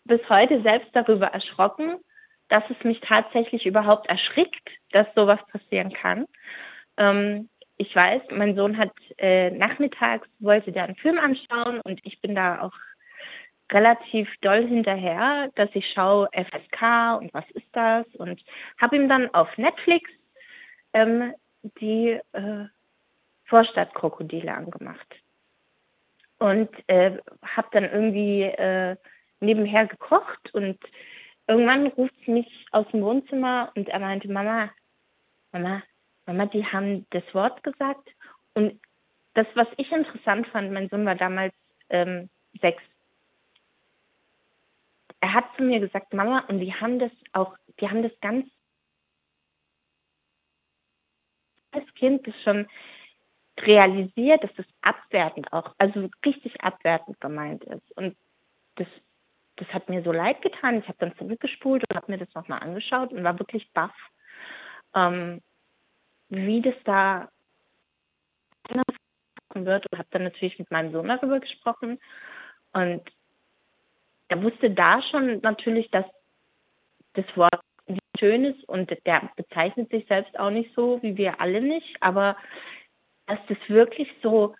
[0.06, 2.00] bis heute selbst darüber erschrocken,
[2.52, 6.26] dass es mich tatsächlich überhaupt erschrickt, dass sowas passieren kann.
[6.98, 12.20] Ähm, ich weiß, mein Sohn hat äh, nachmittags, wollte da einen Film anschauen und ich
[12.20, 12.74] bin da auch
[13.72, 18.38] relativ doll hinterher, dass ich schaue FSK und was ist das und
[18.78, 20.10] habe ihm dann auf Netflix
[20.92, 21.32] ähm,
[21.80, 22.66] die äh,
[23.46, 25.08] Vorstadtkrokodile angemacht
[26.38, 28.96] und äh, habe dann irgendwie äh,
[29.40, 30.78] nebenher gekocht und
[31.52, 34.70] irgendwann ruft sie mich aus dem Wohnzimmer und er meinte, Mama,
[35.52, 35.82] Mama,
[36.26, 38.08] Mama, die haben das Wort gesagt.
[38.54, 38.80] Und
[39.34, 41.54] das, was ich interessant fand, mein Sohn war damals
[41.90, 42.82] ähm, sechs.
[45.20, 48.46] Er hat zu mir gesagt, Mama, und die haben das auch, die haben das ganz
[51.72, 52.66] als Kind das schon
[53.60, 57.96] realisiert, dass das abwertend auch, also richtig abwertend gemeint ist.
[57.96, 58.16] Und
[58.76, 58.88] das
[59.62, 60.78] das hat mir so leid getan.
[60.78, 63.94] Ich habe dann zurückgespult und habe mir das nochmal angeschaut und war wirklich baff,
[64.94, 65.40] ähm,
[66.28, 67.28] wie das da
[69.54, 69.86] wird.
[69.90, 72.00] Und habe dann natürlich mit meinem Sohn darüber gesprochen.
[72.72, 73.02] Und
[74.28, 76.06] er wusste da schon natürlich, dass
[77.14, 81.40] das Wort nicht schön ist und der bezeichnet sich selbst auch nicht so, wie wir
[81.40, 82.36] alle nicht, aber
[83.26, 84.54] dass das wirklich so,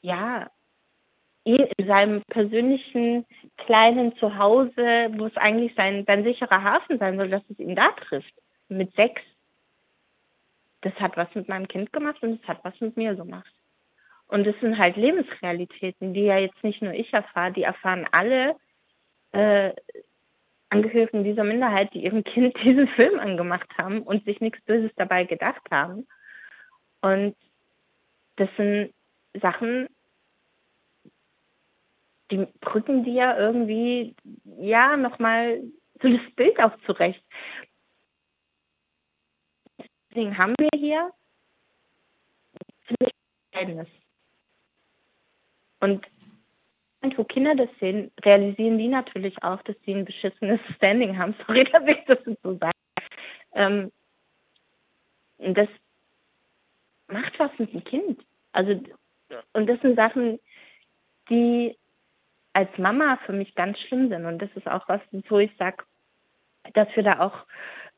[0.00, 0.50] ja,
[1.44, 3.26] in seinem persönlichen
[3.56, 7.90] kleinen Zuhause, wo es eigentlich sein, sein sicherer Hafen sein soll, dass es ihn da
[7.92, 8.32] trifft.
[8.68, 9.20] Mit sechs.
[10.82, 13.52] Das hat was mit meinem Kind gemacht und es hat was mit mir gemacht.
[14.28, 18.56] Und es sind halt Lebensrealitäten, die ja jetzt nicht nur ich erfahre, die erfahren alle
[19.32, 19.72] äh,
[20.70, 25.24] Angehörigen dieser Minderheit, die ihrem Kind diesen Film angemacht haben und sich nichts Böses dabei
[25.24, 26.06] gedacht haben.
[27.02, 27.36] Und
[28.36, 28.94] das sind
[29.34, 29.88] Sachen,
[32.32, 34.16] die rücken dir irgendwie,
[34.58, 35.62] ja, nochmal
[36.00, 37.22] so das Bild auch zurecht.
[40.10, 41.12] Deswegen haben wir hier
[42.86, 43.12] ziemlich
[45.80, 51.34] Und wo Kinder das sehen, realisieren die natürlich auch, dass sie ein beschissenes Standing haben.
[51.46, 52.72] Sorry, dass ich das so sage.
[53.54, 53.92] Ähm,
[55.38, 55.68] das
[57.08, 58.24] macht was mit dem Kind.
[58.52, 58.80] Also,
[59.52, 60.38] und das sind Sachen,
[61.28, 61.76] die
[62.52, 64.26] als Mama für mich ganz schlimm sind.
[64.26, 65.84] Und das ist auch was, wo ich sage,
[66.74, 67.46] dass wir da auch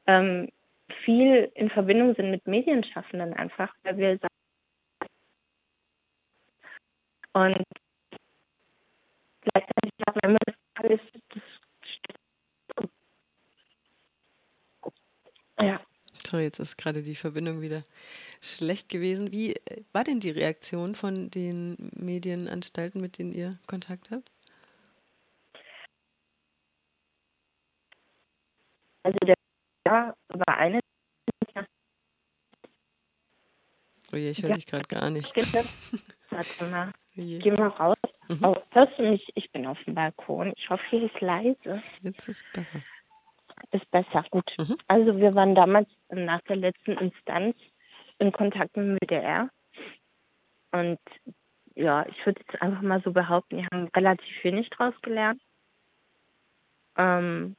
[0.07, 0.51] ähm,
[1.05, 4.29] viel in Verbindung sind mit Medienschaffenden einfach, weil wir sagen,
[7.33, 7.65] und
[9.41, 11.43] gleichzeitig sagen wir immer, das alles, das
[15.61, 15.81] ja.
[16.13, 17.85] So, jetzt ist gerade die Verbindung wieder
[18.41, 19.33] schlecht gewesen.
[19.33, 24.34] Wie äh, war denn die Reaktion von den Medienanstalten, mit denen ihr Kontakt habt?
[29.05, 29.35] Also der
[29.87, 30.81] ja, war eine.
[34.13, 34.57] Oh je, ich höre ja.
[34.57, 35.35] dich gerade gar nicht.
[36.31, 36.93] Warte mal.
[37.17, 37.99] Oh Geh mal raus.
[38.29, 38.45] Mhm.
[38.45, 39.29] Oh, hörst du mich?
[39.35, 40.53] Ich bin auf dem Balkon.
[40.57, 41.83] Ich hoffe, hier ist leise.
[42.03, 42.83] Jetzt ist es besser.
[43.73, 44.51] Ist besser, gut.
[44.59, 44.77] Mhm.
[44.89, 47.57] Also wir waren damals nach der letzten Instanz
[48.19, 49.51] in Kontakt mit dem WDR.
[50.73, 51.01] Und
[51.75, 55.43] ja, ich würde jetzt einfach mal so behaupten, die haben relativ wenig draus gelernt.
[56.97, 57.57] Ähm,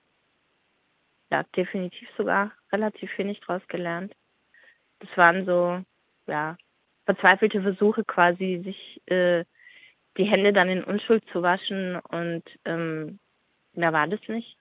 [1.36, 4.13] ja, definitiv sogar relativ wenig draus gelernt.
[5.00, 5.82] Das waren so,
[6.28, 6.58] ja,
[7.06, 9.43] verzweifelte Versuche quasi, sich äh,
[10.17, 13.19] die Hände dann in Unschuld zu waschen und ähm,
[13.74, 14.58] mehr war das nicht.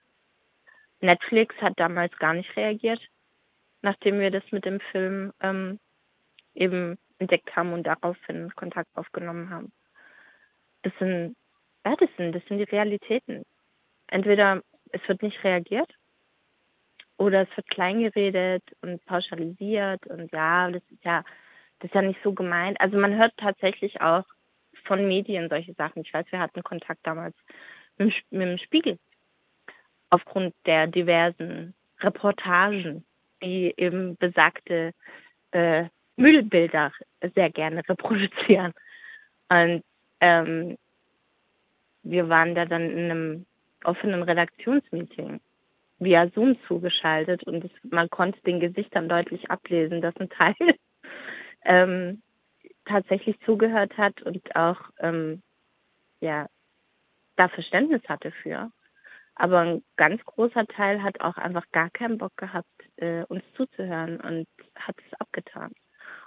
[0.99, 3.01] Netflix hat damals gar nicht reagiert,
[3.81, 5.79] nachdem wir das mit dem Film ähm,
[6.55, 9.71] eben entdeckt haben und daraufhin Kontakt aufgenommen haben.
[10.81, 11.37] Das sind,
[11.85, 13.45] ja, das sind, das sind die Realitäten.
[14.07, 14.61] Entweder
[14.91, 15.89] es wird nicht reagiert
[17.17, 21.23] oder es wird kleingeredet und pauschalisiert und ja, das ist ja,
[21.79, 22.79] das ist ja nicht so gemeint.
[22.79, 24.25] Also man hört tatsächlich auch
[24.85, 26.01] von Medien solche Sachen.
[26.01, 27.35] Ich weiß, wir hatten Kontakt damals
[27.97, 28.99] mit, mit dem Spiegel
[30.09, 33.05] aufgrund der diversen Reportagen,
[33.41, 34.93] die eben besagte
[35.51, 35.85] äh,
[36.17, 36.91] Müllbilder
[37.33, 38.73] sehr gerne reproduzieren.
[39.49, 39.83] Und
[40.21, 40.77] ähm,
[42.03, 43.45] wir waren da dann in einem
[43.83, 45.39] offenen Redaktionsmeeting
[46.05, 50.55] via Zoom zugeschaltet und das, man konnte den Gesichtern deutlich ablesen, dass ein Teil
[51.65, 52.21] ähm,
[52.85, 55.41] tatsächlich zugehört hat und auch ähm,
[56.21, 56.47] ja
[57.35, 58.71] da Verständnis hatte für.
[59.35, 64.21] Aber ein ganz großer Teil hat auch einfach gar keinen Bock gehabt, äh, uns zuzuhören
[64.21, 65.73] und hat es abgetan.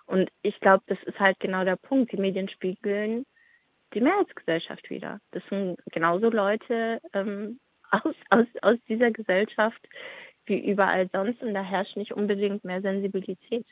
[0.04, 2.12] Und ich glaube, das ist halt genau der Punkt.
[2.12, 3.24] Die Medien spiegeln
[3.94, 5.20] die Mehrheitsgesellschaft wieder.
[5.30, 7.58] Das sind genauso Leute ähm,
[7.90, 9.80] aus, aus, aus dieser Gesellschaft
[10.46, 13.66] wie überall sonst und da herrscht nicht unbedingt mehr Sensibilität.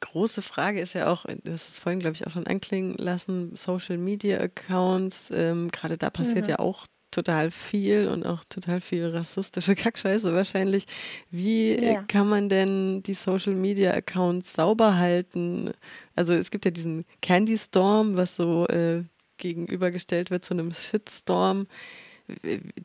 [0.00, 3.56] große Frage ist ja auch, du hast es vorhin, glaube ich, auch schon anklingen lassen,
[3.56, 5.30] Social Media Accounts.
[5.34, 6.50] Ähm, Gerade da passiert mhm.
[6.50, 10.86] ja auch total viel und auch total viel rassistische Kackscheiße wahrscheinlich.
[11.30, 12.02] Wie ja.
[12.02, 15.72] kann man denn die Social Media Accounts sauber halten?
[16.14, 19.04] Also es gibt ja diesen Candy Storm, was so äh,
[19.38, 21.66] gegenübergestellt wird zu einem Shitstorm.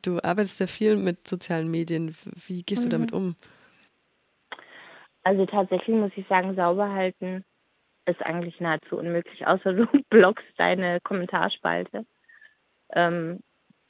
[0.01, 2.15] Du arbeitest ja viel mit sozialen Medien.
[2.47, 2.89] Wie gehst mhm.
[2.89, 3.35] du damit um?
[5.23, 7.43] Also tatsächlich muss ich sagen, sauber halten
[8.05, 12.05] ist eigentlich nahezu unmöglich, außer du blockst deine Kommentarspalte.
[12.93, 13.39] Ähm,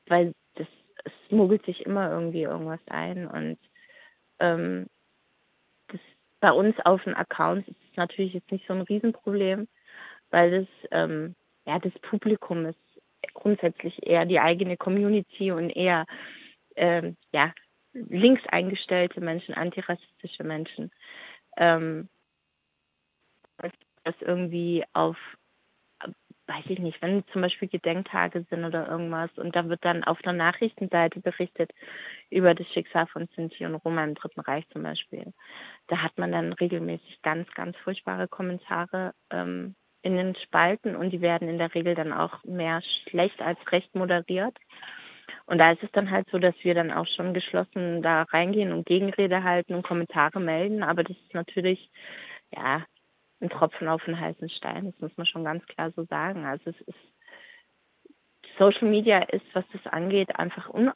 [0.08, 0.68] weil das
[1.04, 3.58] es muggelt sich immer irgendwie irgendwas ein und
[4.40, 4.88] ähm,
[5.88, 6.00] das
[6.40, 9.68] bei uns auf den Accounts ist es natürlich jetzt nicht so ein Riesenproblem,
[10.30, 12.80] weil das ähm, ja das Publikum ist
[13.34, 16.06] grundsätzlich eher die eigene Community und eher
[16.76, 17.54] ähm, ja
[17.94, 20.92] links eingestellte Menschen, antirassistische Menschen.
[21.58, 22.10] Ähm,
[24.04, 25.18] das irgendwie auf,
[26.48, 30.22] weiß ich nicht, wenn zum Beispiel Gedenktage sind oder irgendwas und da wird dann auf
[30.22, 31.72] der Nachrichtenseite berichtet
[32.30, 35.34] über das Schicksal von Sinti und Roma im Dritten Reich zum Beispiel.
[35.88, 41.22] Da hat man dann regelmäßig ganz, ganz furchtbare Kommentare ähm, in den Spalten und die
[41.22, 44.56] werden in der Regel dann auch mehr schlecht als recht moderiert.
[45.46, 48.72] Und da ist es dann halt so, dass wir dann auch schon geschlossen da reingehen
[48.72, 50.84] und Gegenrede halten und Kommentare melden.
[50.84, 51.90] Aber das ist natürlich,
[52.52, 52.86] ja,
[53.42, 54.92] ein Tropfen auf den heißen Stein.
[54.92, 56.46] Das muss man schon ganz klar so sagen.
[56.46, 57.00] Also es ist,
[58.58, 60.92] Social Media ist, was das angeht, einfach un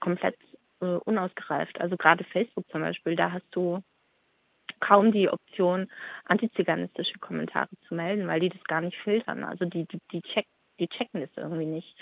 [0.00, 0.36] komplett
[0.80, 1.80] äh, unausgereift.
[1.80, 3.82] Also gerade Facebook zum Beispiel, da hast du
[4.80, 5.88] kaum die Option,
[6.24, 9.44] antiziganistische Kommentare zu melden, weil die das gar nicht filtern.
[9.44, 10.46] Also die, die, die check,
[10.78, 11.96] die checken es irgendwie nicht,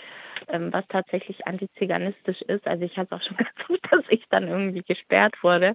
[0.49, 2.67] ähm, was tatsächlich antiziganistisch ist.
[2.67, 5.75] Also ich hatte auch schon gedacht, dass ich dann irgendwie gesperrt wurde,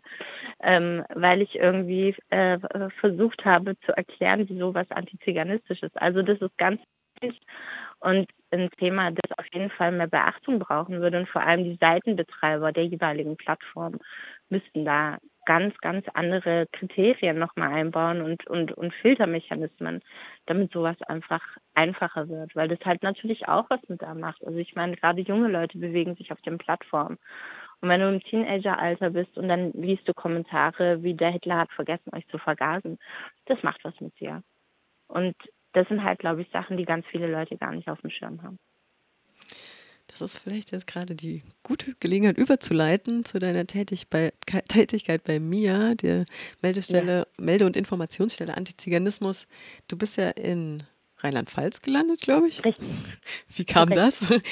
[0.62, 2.60] ähm, weil ich irgendwie äh,
[3.00, 6.00] versucht habe zu erklären, wieso was antiziganistisch ist.
[6.02, 6.82] Also das ist ganz
[8.00, 11.78] und ein Thema, das auf jeden Fall mehr Beachtung brauchen würde und vor allem die
[11.80, 14.00] Seitenbetreiber der jeweiligen Plattform
[14.50, 15.20] müssten da
[15.52, 20.02] ganz, ganz andere Kriterien nochmal einbauen und, und, und Filtermechanismen,
[20.46, 21.42] damit sowas einfach
[21.74, 24.42] einfacher wird, weil das halt natürlich auch was mit da macht.
[24.46, 27.18] Also ich meine, gerade junge Leute bewegen sich auf den Plattformen.
[27.82, 31.72] Und wenn du im Teenageralter bist und dann liest du Kommentare wie der Hitler hat
[31.74, 32.98] vergessen, euch zu vergasen,
[33.48, 34.44] das macht was mit dir.
[35.10, 35.36] Und
[35.74, 38.42] das sind halt, glaube ich, Sachen, die ganz viele Leute gar nicht auf dem Schirm
[38.42, 38.58] haben.
[40.22, 44.32] Das ist vielleicht jetzt gerade die gute Gelegenheit überzuleiten zu deiner Tätig bei,
[44.70, 46.26] Tätigkeit bei MIA, der
[46.62, 47.44] Meldestelle, ja.
[47.44, 49.48] Melde- und Informationsstelle Antiziganismus.
[49.88, 50.84] Du bist ja in
[51.24, 52.64] Rheinland-Pfalz gelandet, glaube ich.
[52.64, 52.88] Richtig.
[53.48, 54.30] Wie kam Richtig.
[54.30, 54.44] das?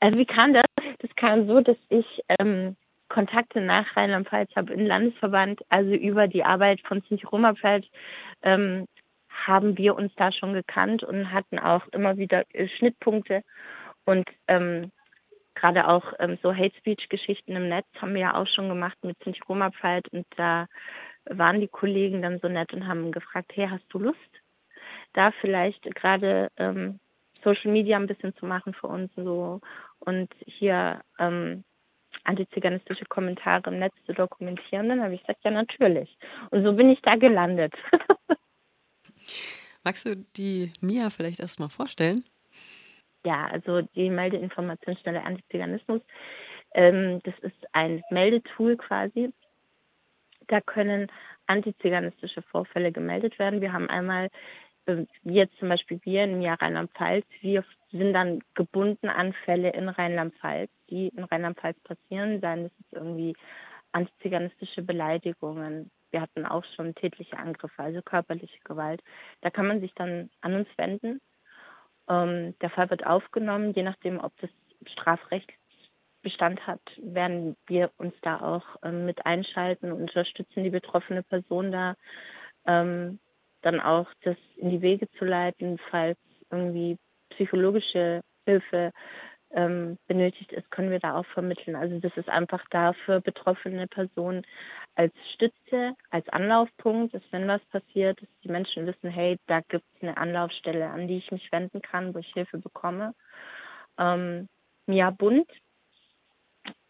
[0.00, 0.66] Also wie kam das?
[0.98, 2.04] Das kam so, dass ich
[2.38, 2.76] ähm,
[3.08, 7.86] Kontakte nach Rheinland-Pfalz habe im Landesverband, also über die Arbeit von Sinti Roma-Pfalz
[8.42, 8.86] ähm,
[9.46, 13.42] haben wir uns da schon gekannt und hatten auch immer wieder äh, Schnittpunkte
[14.06, 14.90] und ähm,
[15.54, 18.96] gerade auch ähm, so Hate Speech Geschichten im Netz haben wir ja auch schon gemacht
[19.02, 20.66] mit Sinti Roma Pride und da
[21.24, 24.18] waren die Kollegen dann so nett und haben gefragt, hey, hast du Lust,
[25.12, 27.00] da vielleicht gerade ähm,
[27.42, 29.60] Social Media ein bisschen zu machen für uns so
[29.98, 31.64] und hier ähm,
[32.24, 36.16] antiziganistische Kommentare im Netz zu dokumentieren, dann habe ich gesagt, ja natürlich.
[36.50, 37.74] Und so bin ich da gelandet.
[39.84, 42.24] Magst du die Mia vielleicht erstmal vorstellen?
[43.26, 46.00] Ja, also die Meldeinformationsstelle Antiziganismus,
[46.74, 49.32] ähm, das ist ein Meldetool quasi.
[50.46, 51.10] Da können
[51.48, 53.60] antiziganistische Vorfälle gemeldet werden.
[53.60, 54.30] Wir haben einmal,
[55.24, 60.70] jetzt zum Beispiel wir im Jahr Rheinland-Pfalz, wir sind dann gebunden an Fälle in Rheinland-Pfalz,
[60.88, 63.34] die in Rheinland-Pfalz passieren, seien es irgendwie
[63.90, 65.90] antiziganistische Beleidigungen.
[66.12, 69.02] Wir hatten auch schon tätliche Angriffe, also körperliche Gewalt.
[69.40, 71.20] Da kann man sich dann an uns wenden.
[72.08, 74.50] Ähm, der Fall wird aufgenommen, je nachdem, ob das
[74.86, 75.50] Strafrecht
[76.22, 81.70] Bestand hat, werden wir uns da auch ähm, mit einschalten und unterstützen die betroffene Person
[81.70, 81.94] da,
[82.66, 83.20] ähm,
[83.62, 86.18] dann auch das in die Wege zu leiten, falls
[86.50, 86.98] irgendwie
[87.30, 88.92] psychologische Hilfe
[89.52, 91.76] ähm, benötigt ist, können wir da auch vermitteln.
[91.76, 94.44] Also das ist einfach da für betroffene Personen
[94.96, 99.84] als Stütze, als Anlaufpunkt, dass wenn was passiert, dass die Menschen wissen, hey, da gibt
[99.94, 103.14] es eine Anlaufstelle, an die ich mich wenden kann, wo ich Hilfe bekomme.
[103.98, 104.48] Ähm,
[104.86, 105.46] Mia Bund,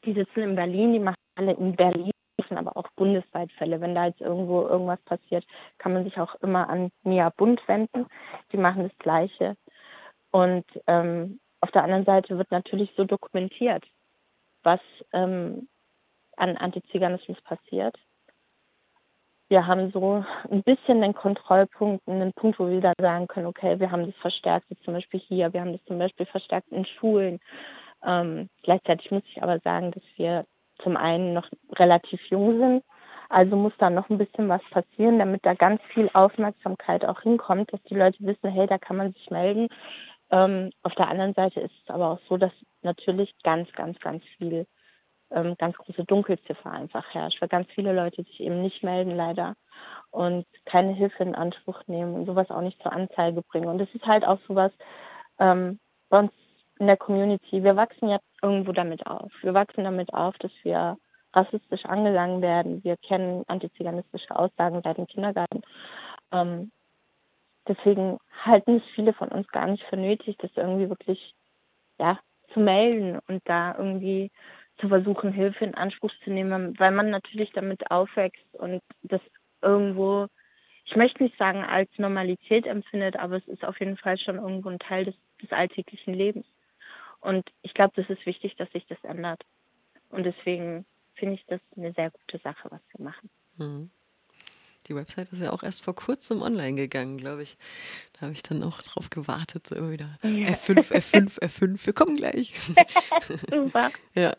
[0.04, 2.12] die sitzen in Berlin, die machen alle in Berlin,
[2.50, 3.80] aber auch bundesweit Fälle.
[3.80, 5.44] Wenn da jetzt irgendwo irgendwas passiert,
[5.78, 8.06] kann man sich auch immer an Mia Bund wenden.
[8.52, 9.56] Die machen das Gleiche.
[10.30, 13.84] Und ähm, auf der anderen Seite wird natürlich so dokumentiert,
[14.62, 14.80] was
[15.12, 15.68] ähm,
[16.36, 17.96] an Antiziganismus passiert.
[19.48, 23.78] Wir haben so ein bisschen den Kontrollpunkt, einen Punkt, wo wir dann sagen können, okay,
[23.78, 27.38] wir haben das verstärkt, zum Beispiel hier, wir haben das zum Beispiel verstärkt in Schulen.
[28.04, 30.46] Ähm, gleichzeitig muss ich aber sagen, dass wir
[30.82, 32.84] zum einen noch relativ jung sind,
[33.28, 37.72] also muss da noch ein bisschen was passieren, damit da ganz viel Aufmerksamkeit auch hinkommt,
[37.72, 39.68] dass die Leute wissen, hey, da kann man sich melden.
[40.30, 44.24] Ähm, auf der anderen Seite ist es aber auch so, dass natürlich ganz, ganz, ganz
[44.38, 44.66] viel,
[45.30, 49.56] ähm, ganz große Dunkelziffer einfach herrscht, weil ganz viele Leute sich eben nicht melden leider
[50.10, 53.68] und keine Hilfe in Anspruch nehmen und sowas auch nicht zur Anzeige bringen.
[53.68, 54.72] Und es ist halt auch sowas
[55.38, 56.32] ähm, bei uns
[56.78, 57.62] in der Community.
[57.62, 59.32] Wir wachsen ja irgendwo damit auf.
[59.42, 60.96] Wir wachsen damit auf, dass wir
[61.32, 62.82] rassistisch angelangt werden.
[62.84, 65.62] Wir kennen antiziganistische Aussagen seit dem Kindergarten.
[66.32, 66.70] Ähm,
[67.68, 71.34] deswegen halten es viele von uns gar nicht für nötig, das irgendwie wirklich
[71.98, 72.18] ja,
[72.52, 74.30] zu melden und da irgendwie
[74.78, 79.20] zu versuchen, Hilfe in Anspruch zu nehmen, weil man natürlich damit aufwächst und das
[79.62, 80.26] irgendwo,
[80.84, 84.68] ich möchte nicht sagen als Normalität empfindet, aber es ist auf jeden Fall schon irgendwo
[84.68, 86.46] ein Teil des, des alltäglichen Lebens.
[87.20, 89.42] Und ich glaube, das ist wichtig, dass sich das ändert.
[90.10, 90.84] Und deswegen
[91.14, 93.30] finde ich das eine sehr gute Sache, was wir machen.
[93.56, 93.90] Mhm.
[94.86, 97.56] Die Website ist ja auch erst vor kurzem online gegangen, glaube ich.
[98.14, 100.48] Da habe ich dann auch drauf gewartet, so immer wieder ja.
[100.48, 102.54] F5, F5, F5, wir kommen gleich.
[103.50, 103.90] super.
[104.14, 104.36] Ja,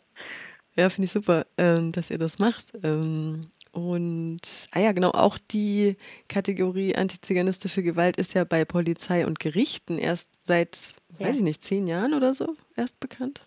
[0.75, 2.67] ja finde ich super, ähm, dass ihr das macht.
[2.83, 4.39] Ähm, und,
[4.71, 5.97] ah ja, genau, auch die
[6.29, 11.27] Kategorie antiziganistische Gewalt ist ja bei Polizei und Gerichten erst seit, ja.
[11.27, 13.41] weiß ich nicht, zehn Jahren oder so erst bekannt.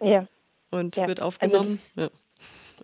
[0.00, 0.26] Ja.
[0.70, 1.06] Und ja.
[1.06, 1.80] wird aufgenommen.
[1.94, 2.18] Also, ja.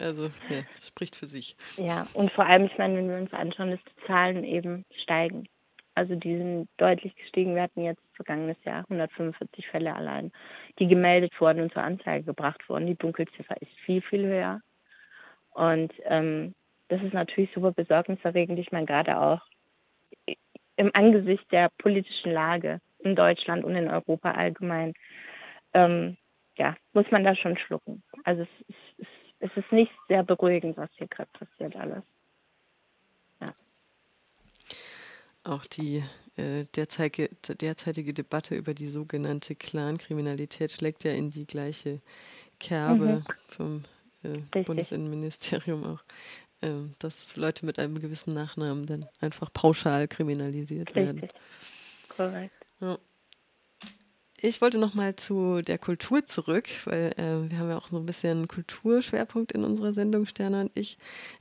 [0.01, 1.57] Also, ja, spricht für sich.
[1.77, 5.49] Ja, und vor allem, ich meine, wenn wir uns anschauen, dass die Zahlen eben steigen.
[5.95, 7.55] Also die sind deutlich gestiegen.
[7.55, 10.33] Wir hatten jetzt vergangenes Jahr 145 Fälle allein,
[10.79, 12.87] die gemeldet wurden und zur Anzeige gebracht wurden.
[12.87, 14.61] Die Dunkelziffer ist viel, viel höher.
[15.51, 16.55] Und ähm,
[16.89, 18.59] das ist natürlich super besorgniserregend.
[18.59, 19.43] Ich meine, gerade auch
[20.77, 24.95] im Angesicht der politischen Lage in Deutschland und in Europa allgemein,
[25.75, 26.17] ähm,
[26.57, 28.03] ja, muss man da schon schlucken.
[28.25, 28.75] Also es, es,
[29.43, 32.05] es ist nicht sehr beruhigend, was hier gerade passiert alles.
[33.41, 33.53] Ja.
[35.43, 36.05] Auch die
[36.37, 42.01] äh, derzeitige, derzeitige Debatte über die sogenannte Clankriminalität schlägt ja in die gleiche
[42.61, 43.25] Kerbe mhm.
[43.49, 43.85] vom
[44.23, 46.05] äh, Bundesinnenministerium auch,
[46.61, 51.23] äh, dass Leute mit einem gewissen Nachnamen dann einfach pauschal kriminalisiert Richtig.
[51.23, 51.29] werden.
[52.09, 52.55] Korrekt.
[52.81, 52.99] Ja.
[54.45, 57.97] Ich wollte noch mal zu der Kultur zurück, weil äh, wir haben ja auch so
[57.97, 60.99] ein bisschen Kulturschwerpunkt in unserer Sendung, Sterne und ich.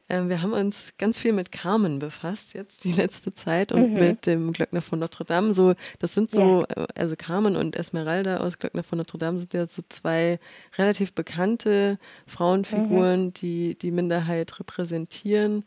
[0.08, 4.00] Äh, wir haben uns ganz viel mit Carmen befasst jetzt die letzte Zeit und mhm.
[4.00, 5.56] mit dem Glöckner von Notre Dame.
[5.56, 6.84] So, das sind so, ja.
[6.84, 10.40] Äh, also Carmen und Esmeralda aus Glöckner von Notre Dame sind ja so zwei
[10.78, 11.98] relativ bekannte
[12.28, 13.34] Frauenfiguren, mhm.
[13.34, 15.66] die die Minderheit repräsentieren.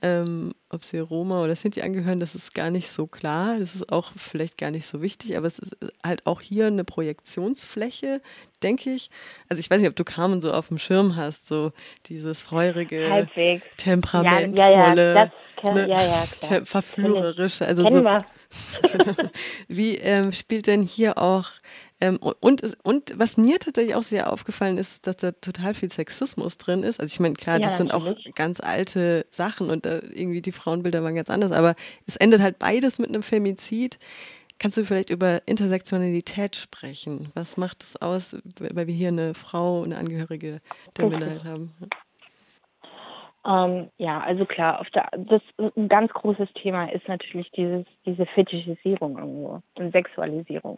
[0.00, 3.58] Ähm, ob sie Roma oder Sinti angehören, das ist gar nicht so klar.
[3.58, 6.84] Das ist auch vielleicht gar nicht so wichtig, aber es ist halt auch hier eine
[6.84, 8.20] Projektionsfläche,
[8.62, 9.10] denke ich.
[9.48, 11.72] Also ich weiß nicht, ob du Carmen so auf dem Schirm hast, so
[12.06, 13.64] dieses feurige, Halbwegs.
[13.76, 15.30] temperamentvolle, ja,
[15.64, 16.66] ja, ne, ja, ja, klar.
[16.66, 17.66] verführerische.
[17.66, 18.04] Also so,
[19.68, 21.50] Wie ähm, spielt denn hier auch
[22.00, 26.56] ähm, und, und was mir tatsächlich auch sehr aufgefallen ist, dass da total viel Sexismus
[26.56, 27.00] drin ist.
[27.00, 30.52] Also ich meine, klar, das ja, sind auch ganz alte Sachen und äh, irgendwie die
[30.52, 31.74] Frauenbilder waren ganz anders, aber
[32.06, 33.98] es endet halt beides mit einem Femizid.
[34.60, 37.30] Kannst du vielleicht über Intersektionalität sprechen?
[37.34, 40.60] Was macht es aus, weil wir hier eine Frau, eine Angehörige
[40.96, 41.74] der Minderheit haben?
[43.46, 45.42] Ähm, ja, also klar, der, das
[45.76, 50.76] ein ganz großes Thema ist natürlich dieses, diese Fetischisierung irgendwo und Sexualisierung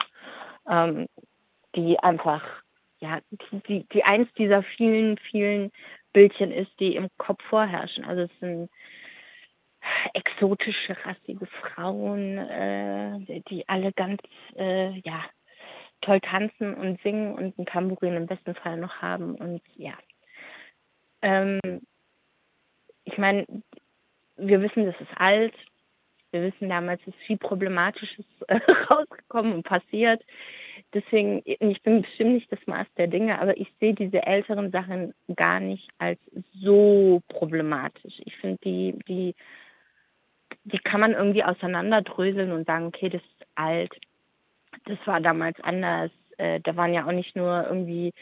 [0.71, 1.07] ähm,
[1.75, 2.43] die einfach,
[3.01, 3.21] ja,
[3.69, 5.71] die, die eins dieser vielen, vielen
[6.13, 8.05] Bildchen ist, die im Kopf vorherrschen.
[8.05, 8.71] Also es sind
[10.15, 14.21] exotische, rassige Frauen, äh, die alle ganz,
[14.57, 15.25] äh, ja,
[16.03, 19.93] toll tanzen und singen und ein Tambourin im besten Fall noch haben und ja.
[21.23, 21.83] Ähm,
[23.05, 23.47] ich meine,
[24.37, 25.55] wir wissen, das ist alt.
[26.31, 28.61] Wir wissen, damals ist viel Problematisches äh,
[28.91, 30.23] rausgekommen und passiert
[30.95, 35.15] deswegen, ich bin bestimmt nicht das Maß der Dinge, aber ich sehe diese älteren Sachen
[35.37, 36.19] gar nicht als
[36.61, 38.15] so problematisch.
[38.25, 39.35] Ich finde, die, die,
[40.65, 43.95] die kann man irgendwie auseinanderdröseln und sagen, okay, das ist alt.
[44.87, 46.11] Das war damals anders.
[46.39, 48.13] Äh, da waren ja auch nicht nur irgendwie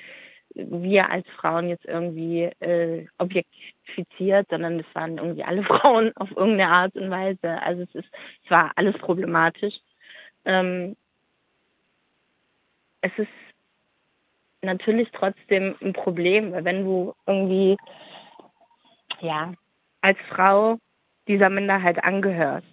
[0.55, 6.69] wir als Frauen jetzt irgendwie äh, objektifiziert, sondern es waren irgendwie alle Frauen auf irgendeine
[6.69, 7.63] Art und Weise.
[7.63, 8.09] Also es ist,
[8.45, 9.75] es war alles problematisch.
[10.45, 10.97] Ähm,
[13.01, 13.29] es ist
[14.63, 17.77] natürlich trotzdem ein Problem, weil wenn du irgendwie,
[19.21, 19.53] ja,
[20.01, 20.79] als Frau
[21.27, 22.67] dieser Minderheit angehörst,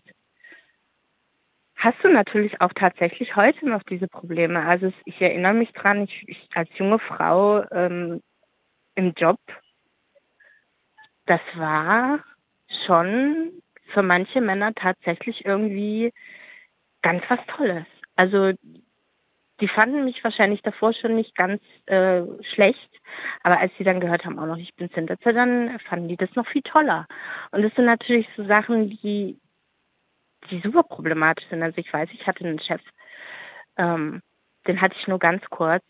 [1.76, 4.65] hast du natürlich auch tatsächlich heute noch diese Probleme.
[4.65, 8.21] Also ich erinnere mich dran, ich, ich als junge Frau ähm,
[8.95, 9.39] im Job,
[11.26, 12.23] das war
[12.86, 13.51] schon
[13.93, 16.11] für manche Männer tatsächlich irgendwie
[17.01, 17.86] ganz was Tolles.
[18.15, 18.53] Also
[19.62, 22.89] die fanden mich wahrscheinlich davor schon nicht ganz äh, schlecht,
[23.43, 26.34] aber als sie dann gehört haben, auch noch, ich bin Sintetze, dann fanden die das
[26.36, 27.08] noch viel toller.
[27.51, 29.39] Und das sind natürlich so Sachen, die,
[30.49, 31.64] die super problematisch sind.
[31.64, 32.82] Also ich weiß, ich hatte einen Chef,
[33.78, 34.22] ähm,
[34.68, 35.84] den hatte ich nur ganz kurz.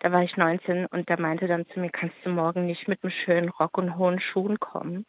[0.00, 3.02] Da war ich 19 und der meinte dann zu mir, kannst du morgen nicht mit
[3.02, 5.06] einem schönen Rock und hohen Schuhen kommen?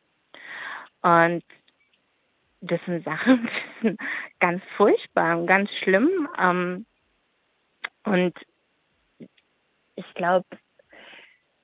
[1.01, 1.43] Und
[2.61, 3.47] das sind Sachen,
[3.81, 3.99] die sind
[4.39, 6.27] ganz furchtbar und ganz schlimm.
[6.39, 6.85] Ähm,
[8.05, 8.33] und
[9.95, 10.45] ich glaube,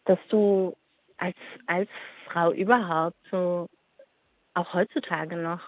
[0.06, 0.76] dass du
[1.18, 1.90] als, als
[2.26, 3.70] Frau überhaupt so
[4.54, 5.62] auch heutzutage noch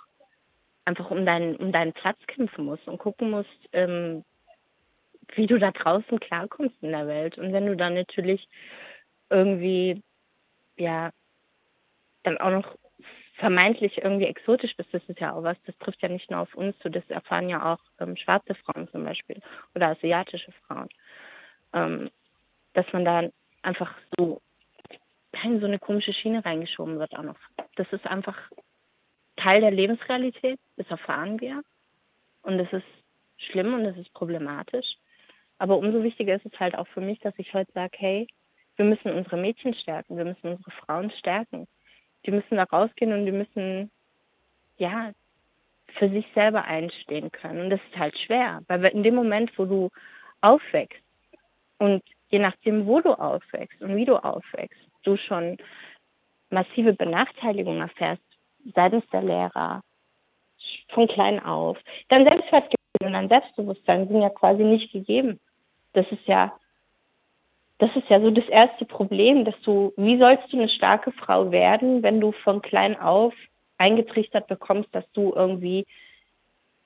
[0.85, 4.23] einfach um deinen, um deinen Platz kämpfen musst und gucken musst, ähm,
[5.35, 7.37] wie du da draußen klarkommst in der Welt.
[7.37, 8.47] Und wenn du dann natürlich
[9.29, 10.01] irgendwie,
[10.77, 11.11] ja,
[12.23, 12.77] dann auch noch
[13.37, 16.55] vermeintlich irgendwie exotisch bist, das ist ja auch was, das trifft ja nicht nur auf
[16.55, 19.41] uns zu, das erfahren ja auch ähm, schwarze Frauen zum Beispiel
[19.75, 20.89] oder asiatische Frauen,
[21.73, 22.09] ähm,
[22.73, 23.29] dass man da
[23.61, 24.41] einfach so
[25.43, 27.37] in so eine komische Schiene reingeschoben wird auch noch.
[27.75, 28.35] Das ist einfach
[29.35, 31.61] Teil der Lebensrealität, das erfahren wir
[32.41, 32.87] und das ist
[33.37, 34.97] schlimm und das ist problematisch.
[35.59, 38.27] Aber umso wichtiger ist es halt auch für mich, dass ich heute sage, hey,
[38.77, 41.67] wir müssen unsere Mädchen stärken, wir müssen unsere Frauen stärken
[42.27, 43.89] die müssen da rausgehen und die müssen,
[44.77, 45.11] ja,
[45.97, 47.61] für sich selber einstehen können.
[47.61, 49.89] Und das ist halt schwer, weil in dem Moment, wo du
[50.41, 51.01] aufwächst
[51.79, 55.57] und je nachdem, wo du aufwächst und wie du aufwächst, du schon
[56.49, 58.21] massive Benachteiligungen erfährst
[58.75, 59.81] seitens der Lehrer,
[60.89, 61.77] von klein auf.
[62.09, 65.39] Dein Selbstwertgefühl und dein Selbstbewusstsein sind ja quasi nicht gegeben.
[65.93, 66.53] Das ist ja
[67.79, 71.51] das ist ja so das erste Problem, dass du, wie sollst du eine starke Frau
[71.51, 73.33] werden, wenn du von klein auf
[73.77, 75.85] eingetrichtert bekommst, dass du irgendwie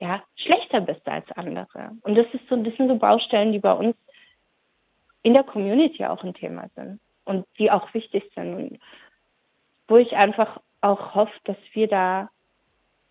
[0.00, 1.92] ja schlechter bist als andere.
[2.02, 3.96] Und das ist so, das sind so Baustellen, die bei uns
[5.22, 8.78] in der Community auch ein Thema sind und die auch wichtig sind und
[9.88, 12.28] wo ich einfach auch hoffe, dass wir da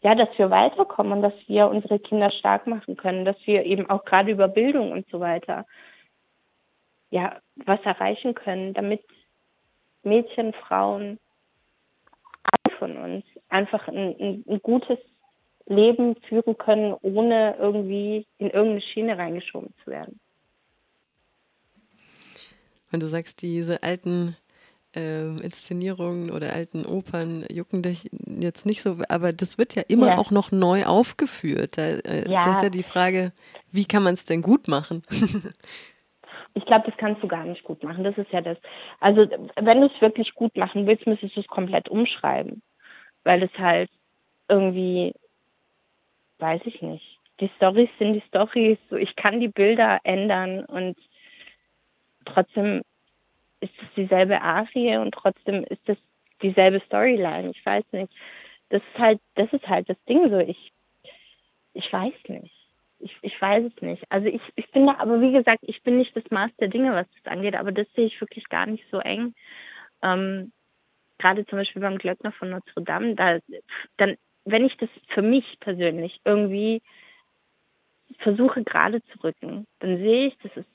[0.03, 3.87] ja, dass wir weiterkommen und dass wir unsere Kinder stark machen können, dass wir eben
[3.87, 5.65] auch gerade über Bildung und so weiter
[7.11, 9.03] ja, was erreichen können, damit
[10.03, 11.19] Mädchen, Frauen,
[12.43, 14.97] alle von uns einfach ein, ein, ein gutes
[15.67, 20.19] Leben führen können, ohne irgendwie in irgendeine Schiene reingeschoben zu werden.
[22.89, 24.35] Wenn du sagst, diese alten
[24.95, 30.07] äh, Inszenierungen oder alten Opern jucken dich jetzt nicht so, aber das wird ja immer
[30.07, 30.17] ja.
[30.17, 31.77] auch noch neu aufgeführt.
[31.77, 32.43] Da, äh, ja.
[32.43, 33.31] Das ist ja die Frage,
[33.71, 35.03] wie kann man es denn gut machen?
[36.53, 38.03] Ich glaube, das kannst du gar nicht gut machen.
[38.03, 38.57] Das ist ja das.
[38.99, 42.61] Also, wenn du es wirklich gut machen willst, müsstest du es komplett umschreiben.
[43.23, 43.89] Weil es halt
[44.49, 45.13] irgendwie,
[46.39, 48.77] weiß ich nicht, die Storys sind die Storys.
[48.89, 50.97] So, ich kann die Bilder ändern und
[52.25, 52.81] trotzdem
[53.61, 55.97] ist es dieselbe Arie und trotzdem ist es
[56.41, 57.51] dieselbe Storyline.
[57.51, 58.11] Ich weiß nicht.
[58.69, 60.39] Das ist halt, das ist halt das Ding so.
[60.39, 60.71] Ich,
[61.73, 62.60] ich weiß nicht.
[63.01, 64.03] Ich, ich weiß es nicht.
[64.09, 67.07] Also ich, ich finde, aber wie gesagt, ich bin nicht das Maß der Dinge, was
[67.15, 69.33] das angeht, aber das sehe ich wirklich gar nicht so eng.
[70.01, 70.51] Ähm,
[71.17, 73.39] Gerade zum Beispiel beim Glöckner von Notre Dame, da,
[73.97, 76.81] dann, wenn ich das für mich persönlich irgendwie
[78.19, 80.69] versuche gerade zu rücken, dann sehe ich, das ist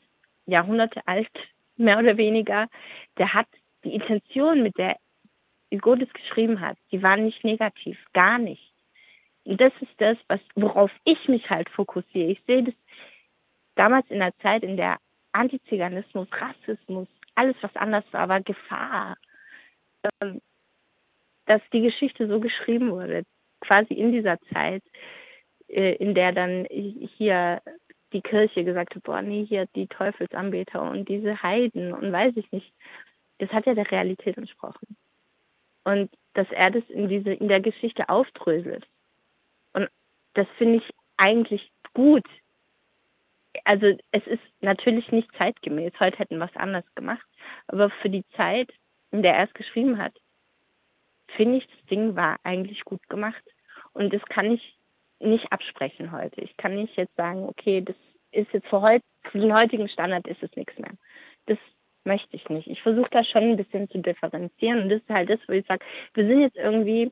[0.46, 1.30] Jahrhunderte alt,
[1.76, 2.68] mehr oder weniger.
[3.18, 3.48] Der hat
[3.84, 4.96] die Intention, mit der
[5.72, 8.72] Hugo das geschrieben hat, die waren nicht negativ, gar nicht.
[9.46, 12.30] Und das ist das, was, worauf ich mich halt fokussiere.
[12.30, 12.74] Ich sehe das
[13.76, 14.98] damals in der Zeit, in der
[15.32, 19.16] Antiziganismus, Rassismus, alles was anders war, war Gefahr.
[20.20, 20.40] Ähm,
[21.46, 23.22] dass die Geschichte so geschrieben wurde,
[23.60, 24.82] quasi in dieser Zeit,
[25.68, 27.62] äh, in der dann hier
[28.12, 32.50] die Kirche gesagt hat, boah, nee, hier die Teufelsanbeter und diese Heiden und weiß ich
[32.52, 32.72] nicht.
[33.38, 34.96] Das hat ja der Realität entsprochen.
[35.84, 38.86] Und dass er das in diese, in der Geschichte aufdröselt.
[40.36, 42.26] Das finde ich eigentlich gut.
[43.64, 45.92] Also es ist natürlich nicht zeitgemäß.
[45.98, 47.26] Heute hätten wir es anders gemacht.
[47.68, 48.70] Aber für die Zeit,
[49.12, 50.12] in der er es geschrieben hat,
[51.36, 53.42] finde ich, das Ding war eigentlich gut gemacht.
[53.94, 54.76] Und das kann ich
[55.20, 56.42] nicht absprechen heute.
[56.42, 57.96] Ich kann nicht jetzt sagen, okay, das
[58.30, 60.92] ist jetzt für, heut, für den heutigen Standard ist es nichts mehr.
[61.46, 61.58] Das
[62.04, 62.68] möchte ich nicht.
[62.68, 65.66] Ich versuche da schon ein bisschen zu differenzieren und das ist halt das, wo ich
[65.66, 67.10] sage, wir sind jetzt irgendwie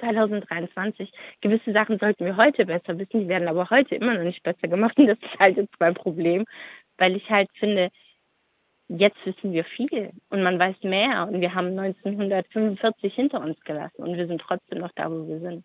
[0.00, 1.10] 2023.
[1.40, 4.68] Gewisse Sachen sollten wir heute besser wissen, die werden aber heute immer noch nicht besser
[4.68, 6.44] gemacht und das ist halt jetzt mein Problem,
[6.96, 7.90] weil ich halt finde,
[8.88, 14.02] jetzt wissen wir viel und man weiß mehr und wir haben 1945 hinter uns gelassen
[14.02, 15.64] und wir sind trotzdem noch da, wo wir sind.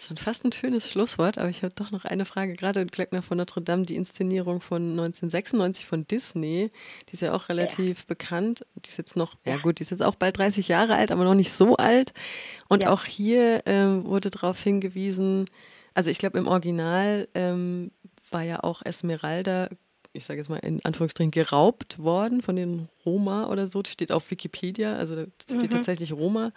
[0.00, 2.54] Das ist schon fast ein schönes Schlusswort, aber ich habe doch noch eine Frage.
[2.54, 6.70] Gerade Glöckner von Notre Dame, die Inszenierung von 1996 von Disney,
[7.06, 8.04] die ist ja auch relativ ja.
[8.08, 8.64] bekannt.
[8.76, 9.56] Die ist jetzt noch, ja.
[9.56, 9.58] ja.
[9.58, 12.14] gut, die ist jetzt auch bald 30 Jahre alt, aber noch nicht so alt.
[12.70, 12.92] Und ja.
[12.92, 15.44] auch hier ähm, wurde darauf hingewiesen,
[15.92, 17.90] also ich glaube im Original ähm,
[18.30, 19.68] war ja auch Esmeralda
[20.12, 23.80] ich sage jetzt mal in Anführungsstrichen, geraubt worden von den Roma oder so.
[23.80, 25.70] Das steht auf Wikipedia, also da steht mhm.
[25.70, 26.52] tatsächlich Roma.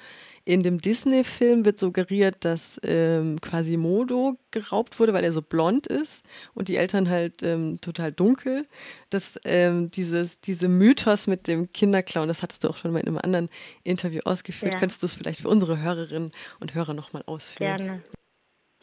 [0.46, 6.26] In dem Disney-Film wird suggeriert, dass ähm, Quasimodo geraubt wurde, weil er so blond ist
[6.54, 8.68] und die Eltern halt ähm, total dunkel.
[9.10, 13.08] Dass ähm, dieses, diese Mythos mit dem Kinderclown, das hattest du auch schon mal in
[13.08, 13.50] einem anderen
[13.84, 14.74] Interview ausgeführt.
[14.74, 14.80] Ja.
[14.80, 17.78] Könntest du es vielleicht für unsere Hörerinnen und Hörer nochmal ausführen?
[17.78, 18.04] Gerne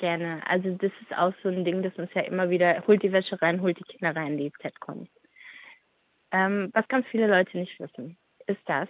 [0.01, 0.43] gerne.
[0.47, 3.41] Also das ist auch so ein Ding, das uns ja immer wieder, holt die Wäsche
[3.41, 5.09] rein, holt die Kinder rein, die Z kommt.
[6.33, 8.89] Ähm, was ganz viele Leute nicht wissen, ist das,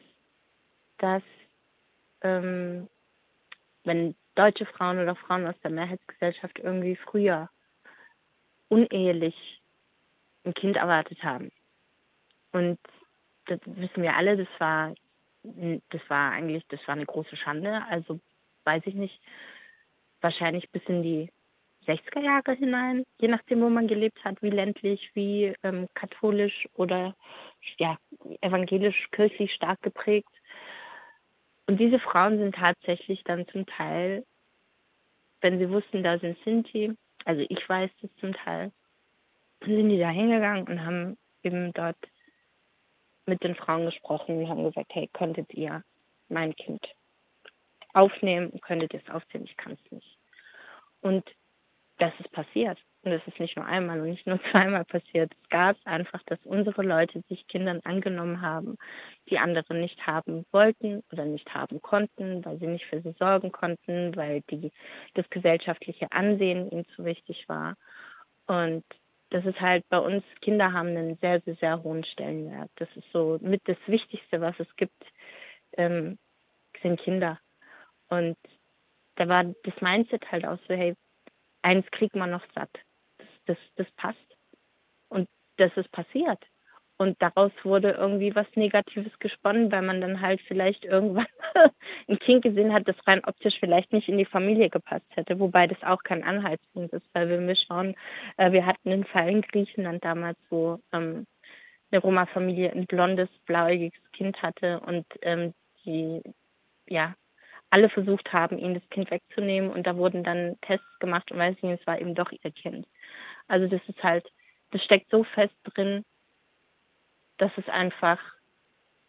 [0.99, 1.23] dass
[2.23, 2.89] ähm,
[3.85, 7.51] wenn deutsche Frauen oder Frauen aus der Mehrheitsgesellschaft irgendwie früher
[8.69, 9.63] unehelich
[10.45, 11.51] ein Kind erwartet haben.
[12.53, 12.79] Und
[13.47, 14.95] das wissen wir alle, das war
[15.43, 17.83] das war eigentlich, das war eine große Schande.
[17.89, 18.21] Also
[18.65, 19.21] weiß ich nicht,
[20.21, 21.31] wahrscheinlich bis in die
[21.87, 27.15] 60er Jahre hinein, je nachdem, wo man gelebt hat, wie ländlich, wie ähm, katholisch oder
[27.79, 27.97] ja,
[28.43, 30.31] evangelisch-kirchlich stark geprägt.
[31.67, 34.25] Und diese Frauen sind tatsächlich dann zum Teil,
[35.41, 36.95] wenn sie wussten, da sind Sinti,
[37.25, 38.73] also ich weiß das zum Teil,
[39.65, 41.97] sind die da hingegangen und haben eben dort
[43.27, 45.83] mit den Frauen gesprochen und haben gesagt, hey, könntet ihr
[46.29, 46.87] mein Kind
[47.95, 49.45] aufnehmen und könnte das aufziehen.
[49.45, 50.19] Ich kann es nicht.
[51.01, 51.25] Und
[51.99, 52.79] das ist passiert.
[53.03, 55.33] Und das ist nicht nur einmal und nicht nur zweimal passiert.
[55.43, 58.77] Es gab einfach, dass unsere Leute sich Kindern angenommen haben,
[59.31, 63.53] die andere nicht haben wollten oder nicht haben konnten, weil sie nicht für sie sorgen
[63.53, 64.71] konnten, weil die,
[65.15, 67.77] das gesellschaftliche Ansehen ihnen zu wichtig war.
[68.47, 68.85] Und
[69.31, 72.71] das ist halt bei uns, Kinder haben einen sehr, sehr, sehr hohen Stellenwert.
[72.77, 75.05] Das ist so mit das Wichtigste, was es gibt,
[75.77, 76.19] ähm,
[76.83, 77.39] sind Kinder.
[78.11, 78.37] Und
[79.17, 80.95] da war das Mindset halt auch so, hey,
[81.63, 82.71] eins kriegt man noch satt.
[83.19, 84.37] Das, das, das passt.
[85.09, 86.39] Und das ist passiert.
[87.01, 91.27] Und daraus wurde irgendwie was Negatives gesponnen, weil man dann halt vielleicht irgendwann
[92.09, 95.41] ein Kind gesehen hat, das rein optisch vielleicht nicht in die Familie gepasst hätte.
[95.41, 97.95] Wobei das auch kein Anhaltspunkt ist, weil wenn wir schauen,
[98.37, 101.27] äh, wir hatten einen Fall in Griechenland damals, wo ähm,
[101.91, 105.55] eine Roma-Familie ein blondes, blauäugiges Kind hatte und ähm,
[105.87, 106.23] die,
[106.87, 107.15] ja,
[107.71, 111.57] alle versucht haben, ihnen das Kind wegzunehmen und da wurden dann Tests gemacht und weiß
[111.63, 112.87] nicht, es war eben doch ihr Kind.
[113.49, 114.31] Also das ist halt,
[114.73, 116.05] das steckt so fest drin,
[117.39, 118.21] dass es einfach,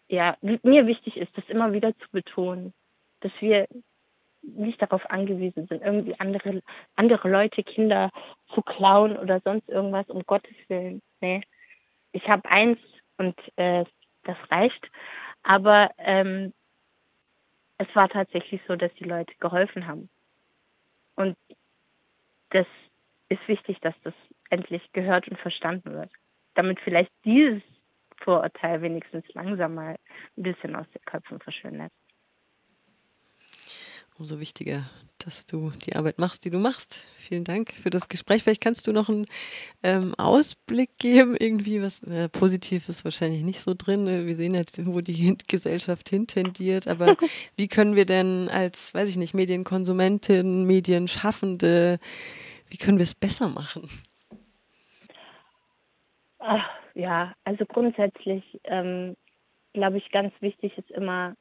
[0.08, 2.74] ja, mir wichtig ist, das immer wieder zu betonen,
[3.22, 3.68] dass wir
[4.42, 6.62] nicht darauf angewiesen sind, irgendwie andere,
[6.96, 8.10] andere Leute, Kinder
[8.54, 11.02] zu klauen oder sonst irgendwas, um Gottes Willen.
[11.20, 11.42] Nee.
[12.12, 12.80] Ich habe eins
[13.18, 13.86] und äh,
[14.24, 14.90] das reicht.
[15.44, 16.54] Aber ähm,
[17.82, 20.08] es war tatsächlich so, dass die Leute geholfen haben.
[21.16, 21.36] Und
[22.52, 22.68] das
[23.30, 24.14] ist wichtig, dass das
[24.52, 26.12] endlich gehört und verstanden wird.
[26.54, 27.64] Damit vielleicht dieses
[28.18, 29.96] Vorurteil wenigstens langsam mal
[30.38, 31.92] ein bisschen aus den Köpfen verschwindet
[34.18, 34.84] umso wichtiger,
[35.24, 37.04] dass du die Arbeit machst, die du machst.
[37.18, 38.44] Vielen Dank für das Gespräch.
[38.44, 39.26] Vielleicht kannst du noch einen
[39.84, 44.04] ähm, Ausblick geben, irgendwie was äh, positiv ist wahrscheinlich nicht so drin.
[44.04, 44.26] Ne?
[44.26, 46.88] Wir sehen jetzt, wo die Gesellschaft hintendiert.
[46.88, 47.16] Aber
[47.56, 52.00] wie können wir denn als, weiß ich nicht, Medienkonsumentin, Medienschaffende,
[52.70, 53.90] wie können wir es besser machen?
[56.40, 59.16] Ach, ja, also grundsätzlich ähm,
[59.74, 61.36] glaube ich, ganz wichtig ist immer,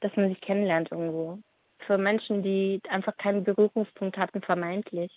[0.00, 1.38] dass man sich kennenlernt irgendwo
[1.86, 5.12] für Menschen, die einfach keinen Berührungspunkt hatten, vermeintlich.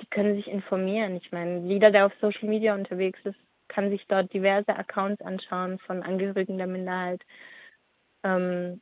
[0.00, 1.16] Die können sich informieren.
[1.16, 5.78] Ich meine, jeder, der auf Social Media unterwegs ist, kann sich dort diverse Accounts anschauen
[5.80, 7.22] von Angehörigen der Minderheit.
[8.22, 8.80] Ähm,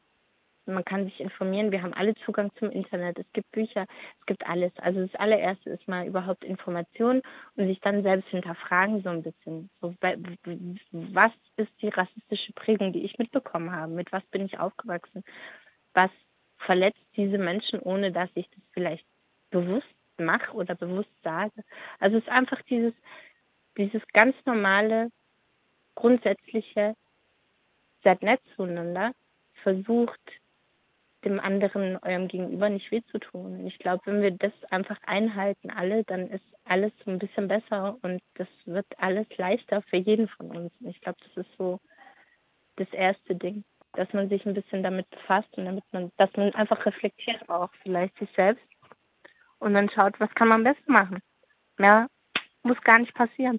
[0.67, 1.71] man kann sich informieren.
[1.71, 3.19] Wir haben alle Zugang zum Internet.
[3.19, 3.87] Es gibt Bücher,
[4.21, 4.73] es gibt alles.
[4.79, 7.23] Also das allererste ist mal überhaupt Information
[7.55, 9.71] und sich dann selbst hinterfragen so ein bisschen.
[9.81, 13.93] So, was ist die rassistische Prägung, die ich mitbekommen habe?
[13.93, 15.23] Mit was bin ich aufgewachsen?
[15.95, 16.11] Was
[16.59, 19.07] verletzt diese Menschen, ohne dass ich das vielleicht
[19.51, 19.87] bewusst
[20.19, 21.65] mache oder bewusst sage.
[22.01, 22.95] Also es ist einfach dieses,
[23.77, 25.11] dieses ganz normale,
[25.95, 26.95] grundsätzliche,
[28.03, 29.13] seid nett zueinander,
[29.63, 30.21] versucht
[31.25, 33.67] dem anderen, eurem Gegenüber nicht weh zu tun.
[33.67, 38.23] Ich glaube, wenn wir das einfach einhalten, alle, dann ist alles ein bisschen besser und
[38.35, 40.73] das wird alles leichter für jeden von uns.
[40.81, 41.81] Ich glaube, das ist so
[42.77, 43.65] das erste Ding
[43.97, 47.71] dass man sich ein bisschen damit befasst und damit man, dass man einfach reflektiert auch
[47.83, 48.65] vielleicht sich selbst
[49.59, 51.21] und dann schaut, was kann man besser machen.
[51.79, 52.09] Mehr
[52.63, 53.59] muss gar nicht passieren.